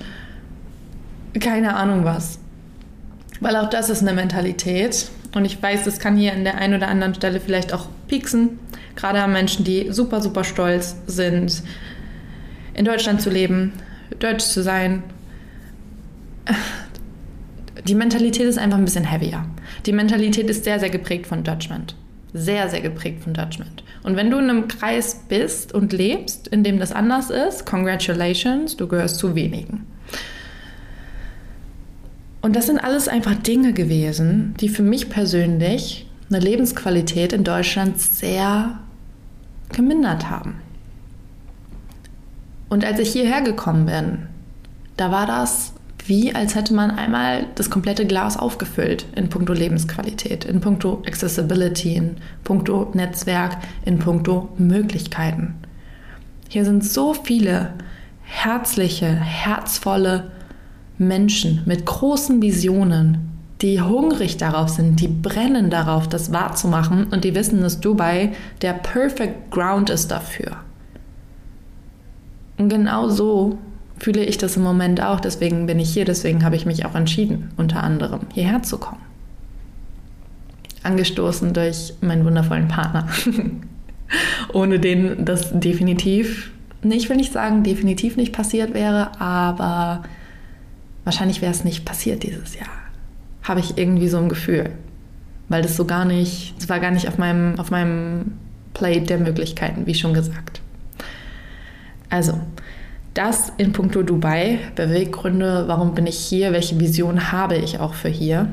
keine 1.40 1.76
Ahnung 1.76 2.04
was. 2.04 2.40
Weil 3.40 3.56
auch 3.56 3.70
das 3.70 3.90
ist 3.90 4.02
eine 4.02 4.14
Mentalität, 4.14 5.10
und 5.38 5.46
ich 5.46 5.62
weiß, 5.62 5.84
das 5.84 6.00
kann 6.00 6.18
hier 6.18 6.34
an 6.34 6.44
der 6.44 6.58
einen 6.58 6.76
oder 6.76 6.88
anderen 6.88 7.14
Stelle 7.14 7.40
vielleicht 7.40 7.74
auch 7.74 7.88
pieksen. 8.08 8.60
Gerade 8.96 9.22
an 9.22 9.32
Menschen, 9.32 9.64
die 9.64 9.92
super, 9.92 10.22
super 10.22 10.44
stolz 10.44 10.96
sind, 11.06 11.62
in 12.74 12.86
Deutschland 12.86 13.22
zu 13.22 13.30
leben, 13.30 13.74
deutsch 14.20 14.46
zu 14.46 14.64
sein. 14.64 15.04
Die 17.86 17.96
Mentalität 17.96 18.48
ist 18.48 18.58
einfach 18.58 18.78
ein 18.78 18.86
bisschen 18.86 19.04
heavier. 19.04 19.46
Die 19.86 19.94
Mentalität 19.94 20.50
ist 20.50 20.64
sehr, 20.64 20.80
sehr 20.80 20.90
geprägt 20.90 21.28
von 21.28 21.44
Judgment. 21.44 21.96
Sehr, 22.34 22.70
sehr 22.70 22.82
geprägt 22.82 23.24
von 23.24 23.34
Judgment. 23.34 23.84
Und 24.04 24.16
wenn 24.16 24.30
du 24.30 24.38
in 24.38 24.50
einem 24.50 24.68
Kreis 24.68 25.24
bist 25.28 25.74
und 25.74 25.94
lebst, 25.94 26.48
in 26.48 26.64
dem 26.64 26.80
das 26.80 26.92
anders 26.92 27.30
ist, 27.30 27.66
congratulations, 27.66 28.78
du 28.78 28.88
gehörst 28.88 29.18
zu 29.18 29.36
wenigen. 29.36 29.86
Und 32.42 32.56
das 32.56 32.68
sind 32.68 32.80
alles 32.80 33.08
einfach 33.08 33.36
Dinge 33.36 33.74
gewesen, 33.74 34.56
die 34.60 34.70
für 34.70 34.84
mich 34.84 35.10
persönlich 35.10 36.06
eine 36.30 36.40
Lebensqualität 36.40 37.34
in 37.34 37.44
Deutschland 37.44 38.00
sehr 38.00 38.80
gemindert 39.74 40.30
haben. 40.30 40.56
Und 42.70 42.86
als 42.86 43.00
ich 43.00 43.12
hierher 43.12 43.42
gekommen 43.42 43.86
bin, 43.86 44.28
da 44.98 45.12
war 45.12 45.26
das 45.26 45.74
wie, 46.08 46.34
als 46.34 46.56
hätte 46.56 46.74
man 46.74 46.92
einmal 46.92 47.46
das 47.56 47.70
komplette 47.70 48.06
Glas 48.06 48.38
aufgefüllt 48.38 49.06
in 49.16 49.30
puncto 49.30 49.54
Lebensqualität, 49.54 50.46
in 50.46 50.62
puncto 50.62 51.02
Accessibility, 51.06 51.96
in 51.96 52.18
puncto 52.44 52.92
Netzwerk, 52.94 53.58
in 53.86 54.00
puncto 54.00 54.50
Möglichkeiten. 54.58 55.56
Hier 56.50 56.66
sind 56.66 56.86
so 56.86 57.14
viele 57.14 57.74
herzliche, 58.24 59.08
herzvolle 59.08 60.32
Menschen 60.98 61.62
mit 61.66 61.86
großen 61.86 62.42
Visionen, 62.42 63.30
die 63.62 63.82
hungrig 63.82 64.38
darauf 64.38 64.70
sind, 64.70 65.00
die 65.02 65.08
brennen 65.08 65.70
darauf, 65.70 66.08
das 66.08 66.32
wahrzumachen 66.32 67.08
und 67.08 67.24
die 67.24 67.36
wissen, 67.36 67.62
dass 67.62 67.80
Dubai 67.80 68.34
der 68.62 68.74
perfect 68.74 69.52
ground 69.52 69.90
ist 69.90 70.12
dafür. 70.12 70.58
Und 72.58 72.70
genau 72.70 73.10
so 73.10 73.58
fühle 74.00 74.24
ich 74.24 74.38
das 74.38 74.58
im 74.58 74.64
Moment 74.64 75.02
auch, 75.02 75.20
deswegen 75.20 75.66
bin 75.66 75.80
ich 75.80 75.92
hier, 75.92 76.06
deswegen 76.06 76.44
habe 76.44 76.56
ich 76.56 76.66
mich 76.66 76.86
auch 76.86 76.96
entschieden, 76.96 77.52
unter 77.58 77.84
anderem 77.84 78.22
hierher 78.34 78.64
zu 78.64 78.78
kommen. 78.78 79.02
Angestoßen 80.84 81.54
durch 81.54 81.94
meinen 82.02 82.24
wundervollen 82.26 82.68
Partner, 82.68 83.08
ohne 84.54 84.80
den 84.80 85.26
das 85.26 85.52
definitiv, 85.52 86.52
ich 86.84 87.10
will 87.10 87.18
nicht 87.18 87.34
sagen, 87.34 87.64
definitiv 87.64 88.18
nicht 88.18 88.34
passiert 88.34 88.74
wäre, 88.74 89.20
aber 89.20 90.04
wahrscheinlich 91.04 91.42
wäre 91.42 91.52
es 91.52 91.64
nicht 91.64 91.86
passiert 91.86 92.24
dieses 92.24 92.56
Jahr. 92.56 92.70
Habe 93.44 93.60
ich 93.60 93.78
irgendwie 93.78 94.08
so 94.08 94.18
ein 94.18 94.30
Gefühl. 94.30 94.72
Weil 95.50 95.62
das 95.62 95.78
so 95.78 95.86
gar 95.86 96.04
nicht, 96.04 96.56
es 96.60 96.68
war 96.68 96.80
gar 96.80 96.92
nicht 96.92 97.08
auf 97.08 97.18
meinem, 97.18 97.58
auf 97.60 97.72
meinem 97.72 98.34
Plate 98.74 99.02
der 99.02 99.18
Möglichkeiten, 99.18 99.86
wie 99.86 99.96
schon 99.96 100.14
gesagt. 100.14 100.62
Also, 102.10 102.40
das 103.18 103.52
in 103.58 103.74
puncto 103.74 104.04
Dubai, 104.04 104.60
Beweggründe, 104.76 105.68
warum 105.68 105.96
bin 105.96 106.06
ich 106.06 106.20
hier, 106.20 106.52
welche 106.52 106.80
Vision 106.80 107.32
habe 107.32 107.56
ich 107.56 107.80
auch 107.80 107.96
für 107.96 108.10
hier. 108.10 108.48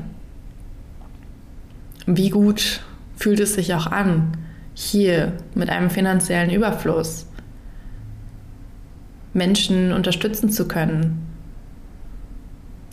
Wie 2.06 2.30
gut 2.30 2.82
fühlt 3.16 3.40
es 3.40 3.54
sich 3.54 3.74
auch 3.74 3.86
an, 3.86 4.36
hier 4.72 5.34
mit 5.54 5.68
einem 5.68 5.90
finanziellen 5.90 6.50
Überfluss 6.50 7.26
Menschen 9.34 9.92
unterstützen 9.92 10.48
zu 10.48 10.66
können, 10.66 11.26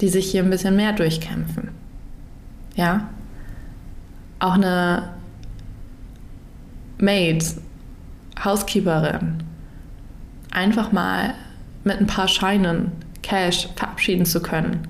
die 0.02 0.10
sich 0.10 0.30
hier 0.30 0.44
ein 0.44 0.50
bisschen 0.50 0.76
mehr 0.76 0.92
durchkämpfen. 0.92 1.70
Ja? 2.76 3.10
Auch 4.40 4.56
eine 4.56 5.14
Maid, 6.98 7.46
Housekeeperin, 8.44 9.44
einfach 10.52 10.92
mal 10.92 11.34
mit 11.84 12.00
ein 12.00 12.08
paar 12.08 12.28
Scheinen, 12.28 12.92
Cash 13.22 13.70
verabschieden 13.76 14.26
zu 14.26 14.42
können. 14.42 14.88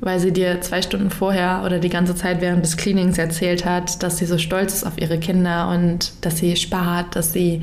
weil 0.00 0.20
sie 0.20 0.32
dir 0.32 0.60
zwei 0.60 0.82
Stunden 0.82 1.10
vorher 1.10 1.62
oder 1.64 1.78
die 1.78 1.88
ganze 1.88 2.14
Zeit 2.14 2.42
während 2.42 2.62
des 2.62 2.76
Cleanings 2.76 3.16
erzählt 3.16 3.64
hat, 3.64 4.02
dass 4.02 4.18
sie 4.18 4.26
so 4.26 4.36
stolz 4.36 4.74
ist 4.74 4.84
auf 4.84 4.98
ihre 5.00 5.18
Kinder 5.18 5.68
und 5.70 6.12
dass 6.20 6.36
sie 6.36 6.56
spart, 6.56 7.16
dass 7.16 7.32
sie 7.32 7.62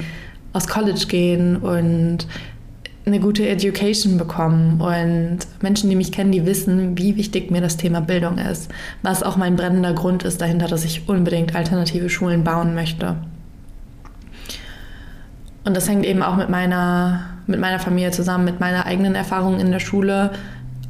aus 0.52 0.68
College 0.68 1.06
gehen 1.08 1.58
und 1.58 2.26
eine 3.06 3.20
gute 3.20 3.48
Education 3.48 4.18
bekommen. 4.18 4.82
Und 4.82 5.40
Menschen, 5.62 5.90
die 5.90 5.96
mich 5.96 6.12
kennen, 6.12 6.32
die 6.32 6.46
wissen, 6.46 6.98
wie 6.98 7.16
wichtig 7.16 7.52
mir 7.52 7.62
das 7.62 7.78
Thema 7.78 8.02
Bildung 8.02 8.38
ist. 8.38 8.72
Was 9.04 9.24
auch 9.24 9.38
mein 9.38 9.56
brennender 9.56 9.94
Grund 9.94 10.24
ist 10.24 10.42
dahinter, 10.42 10.68
dass 10.68 10.84
ich 10.84 11.08
unbedingt 11.08 11.56
alternative 11.56 12.10
Schulen 12.10 12.44
bauen 12.44 12.74
möchte. 12.74 13.18
Und 15.64 15.78
das 15.78 15.88
hängt 15.88 16.06
eben 16.06 16.24
auch 16.24 16.38
mit 16.38 16.50
meiner, 16.50 17.31
mit 17.48 17.60
meiner 17.60 17.80
Familie 17.80 18.12
zusammen, 18.12 18.46
mit 18.46 18.60
meiner 18.60 18.86
eigenen 18.86 19.16
Erfahrung 19.16 19.60
in 19.60 19.72
der 19.72 19.80
Schule 19.80 20.32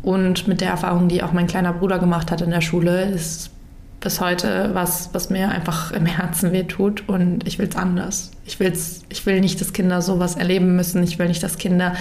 und 0.03 0.47
mit 0.47 0.61
der 0.61 0.69
Erfahrung, 0.69 1.07
die 1.07 1.23
auch 1.23 1.31
mein 1.31 1.47
kleiner 1.47 1.73
Bruder 1.73 1.99
gemacht 1.99 2.31
hat 2.31 2.41
in 2.41 2.49
der 2.49 2.61
Schule. 2.61 3.05
Ist 3.05 3.51
bis 3.99 4.19
heute 4.19 4.71
was, 4.73 5.09
was 5.13 5.29
mir 5.29 5.49
einfach 5.49 5.91
im 5.91 6.05
Herzen 6.05 6.51
wehtut 6.51 7.07
und 7.07 7.47
ich 7.47 7.59
will 7.59 7.69
es 7.69 7.75
anders. 7.75 8.31
Ich, 8.45 8.59
will's, 8.59 9.01
ich 9.09 9.25
will 9.25 9.39
nicht, 9.39 9.61
dass 9.61 9.73
Kinder 9.73 10.01
sowas 10.01 10.35
erleben 10.35 10.75
müssen. 10.75 11.03
Ich 11.03 11.19
will 11.19 11.27
nicht, 11.27 11.43
dass 11.43 11.57
Kinder 11.57 11.93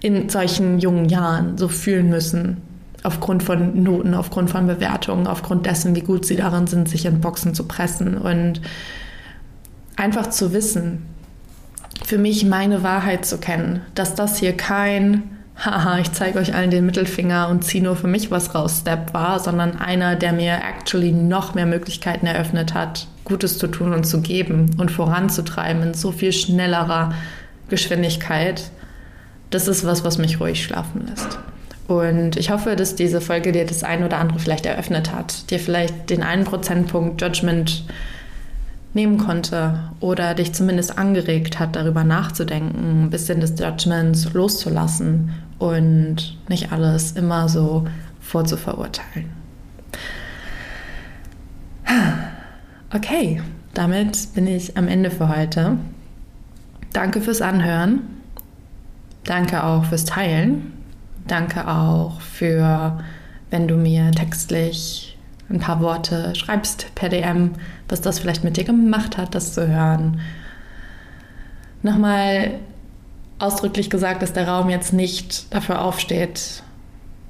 in 0.00 0.28
solchen 0.28 0.78
jungen 0.80 1.08
Jahren 1.08 1.56
so 1.56 1.68
fühlen 1.68 2.10
müssen. 2.10 2.58
Aufgrund 3.04 3.44
von 3.44 3.84
Noten, 3.84 4.14
aufgrund 4.14 4.50
von 4.50 4.66
Bewertungen, 4.66 5.28
aufgrund 5.28 5.66
dessen, 5.66 5.94
wie 5.94 6.00
gut 6.00 6.26
sie 6.26 6.34
darin 6.34 6.66
sind, 6.66 6.88
sich 6.88 7.06
in 7.06 7.20
Boxen 7.20 7.54
zu 7.54 7.64
pressen. 7.64 8.18
Und 8.18 8.60
einfach 9.96 10.30
zu 10.30 10.52
wissen, 10.52 11.06
für 12.04 12.18
mich 12.18 12.44
meine 12.44 12.82
Wahrheit 12.82 13.24
zu 13.24 13.38
kennen, 13.38 13.82
dass 13.94 14.14
das 14.14 14.38
hier 14.38 14.56
kein 14.56 15.38
haha, 15.58 15.98
ich 15.98 16.12
zeige 16.12 16.38
euch 16.38 16.54
allen 16.54 16.70
den 16.70 16.86
Mittelfinger 16.86 17.48
und 17.48 17.64
ziehe 17.64 17.82
nur 17.82 17.96
für 17.96 18.06
mich 18.06 18.30
was 18.30 18.54
raus, 18.54 18.78
Step 18.80 19.12
war, 19.12 19.40
sondern 19.40 19.76
einer, 19.76 20.14
der 20.14 20.32
mir 20.32 20.52
actually 20.52 21.12
noch 21.12 21.54
mehr 21.54 21.66
Möglichkeiten 21.66 22.26
eröffnet 22.26 22.74
hat, 22.74 23.06
Gutes 23.24 23.58
zu 23.58 23.66
tun 23.66 23.92
und 23.92 24.04
zu 24.04 24.20
geben 24.20 24.70
und 24.78 24.90
voranzutreiben 24.90 25.82
in 25.82 25.94
so 25.94 26.12
viel 26.12 26.32
schnellerer 26.32 27.12
Geschwindigkeit. 27.68 28.70
Das 29.50 29.68
ist 29.68 29.84
was, 29.84 30.04
was 30.04 30.18
mich 30.18 30.40
ruhig 30.40 30.62
schlafen 30.62 31.06
lässt. 31.08 31.38
Und 31.88 32.36
ich 32.36 32.50
hoffe, 32.50 32.76
dass 32.76 32.94
diese 32.94 33.20
Folge 33.20 33.50
dir 33.50 33.64
das 33.64 33.82
ein 33.82 34.04
oder 34.04 34.18
andere 34.18 34.38
vielleicht 34.38 34.66
eröffnet 34.66 35.12
hat, 35.12 35.50
dir 35.50 35.58
vielleicht 35.58 36.10
den 36.10 36.22
einen 36.22 36.44
Prozentpunkt 36.44 37.20
Judgment 37.20 37.84
nehmen 38.94 39.18
konnte 39.18 39.90
oder 40.00 40.34
dich 40.34 40.54
zumindest 40.54 40.98
angeregt 40.98 41.58
hat, 41.58 41.76
darüber 41.76 42.04
nachzudenken, 42.04 43.04
ein 43.04 43.10
bisschen 43.10 43.40
des 43.40 43.58
Judgments 43.58 44.32
loszulassen 44.32 45.30
und 45.58 46.38
nicht 46.48 46.72
alles 46.72 47.12
immer 47.12 47.48
so 47.48 47.86
vorzuverurteilen. 48.20 49.30
Okay, 52.94 53.42
damit 53.74 54.34
bin 54.34 54.46
ich 54.46 54.76
am 54.76 54.88
Ende 54.88 55.10
für 55.10 55.28
heute. 55.28 55.76
Danke 56.92 57.20
fürs 57.20 57.42
Anhören. 57.42 58.00
Danke 59.24 59.62
auch 59.62 59.84
fürs 59.84 60.06
Teilen. 60.06 60.72
Danke 61.26 61.68
auch 61.68 62.20
für, 62.20 62.98
wenn 63.50 63.68
du 63.68 63.76
mir 63.76 64.10
textlich 64.12 65.17
ein 65.50 65.60
paar 65.60 65.80
Worte 65.80 66.34
schreibst 66.34 66.94
per 66.94 67.08
DM, 67.08 67.52
was 67.88 68.00
das 68.00 68.18
vielleicht 68.18 68.44
mit 68.44 68.56
dir 68.56 68.64
gemacht 68.64 69.16
hat, 69.16 69.34
das 69.34 69.54
zu 69.54 69.66
hören. 69.66 70.20
Nochmal 71.82 72.54
ausdrücklich 73.38 73.88
gesagt, 73.88 74.22
dass 74.22 74.32
der 74.32 74.48
Raum 74.48 74.68
jetzt 74.68 74.92
nicht 74.92 75.52
dafür 75.54 75.82
aufsteht. 75.82 76.62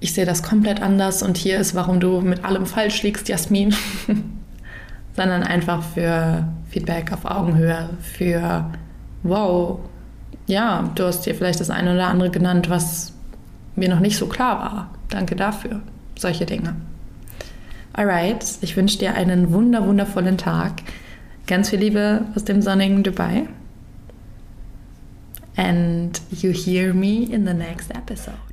Ich 0.00 0.14
sehe 0.14 0.26
das 0.26 0.42
komplett 0.42 0.80
anders 0.80 1.22
und 1.22 1.36
hier 1.36 1.58
ist, 1.58 1.74
warum 1.74 2.00
du 2.00 2.20
mit 2.20 2.44
allem 2.44 2.66
falsch 2.66 3.02
liegst, 3.02 3.28
Jasmin. 3.28 3.74
Sondern 5.16 5.42
einfach 5.42 5.82
für 5.82 6.46
Feedback 6.70 7.12
auf 7.12 7.24
Augenhöhe, 7.24 7.90
für 8.00 8.70
wow, 9.24 9.80
ja, 10.46 10.90
du 10.94 11.04
hast 11.04 11.26
dir 11.26 11.34
vielleicht 11.34 11.60
das 11.60 11.70
eine 11.70 11.94
oder 11.94 12.06
andere 12.06 12.30
genannt, 12.30 12.70
was 12.70 13.12
mir 13.74 13.88
noch 13.88 14.00
nicht 14.00 14.16
so 14.16 14.26
klar 14.26 14.58
war. 14.58 14.90
Danke 15.08 15.36
dafür. 15.36 15.80
Solche 16.16 16.46
Dinge. 16.46 16.76
Alright, 17.98 18.58
ich 18.60 18.76
wünsche 18.76 18.96
dir 18.96 19.16
einen 19.16 19.52
wunder, 19.52 19.84
wundervollen 19.84 20.38
Tag. 20.38 20.82
Ganz 21.48 21.70
viel 21.70 21.80
Liebe 21.80 22.26
aus 22.36 22.44
dem 22.44 22.62
sonnigen 22.62 23.02
Dubai. 23.02 23.48
And 25.56 26.20
you 26.30 26.52
hear 26.52 26.94
me 26.94 27.24
in 27.24 27.44
the 27.44 27.54
next 27.54 27.90
episode. 27.90 28.47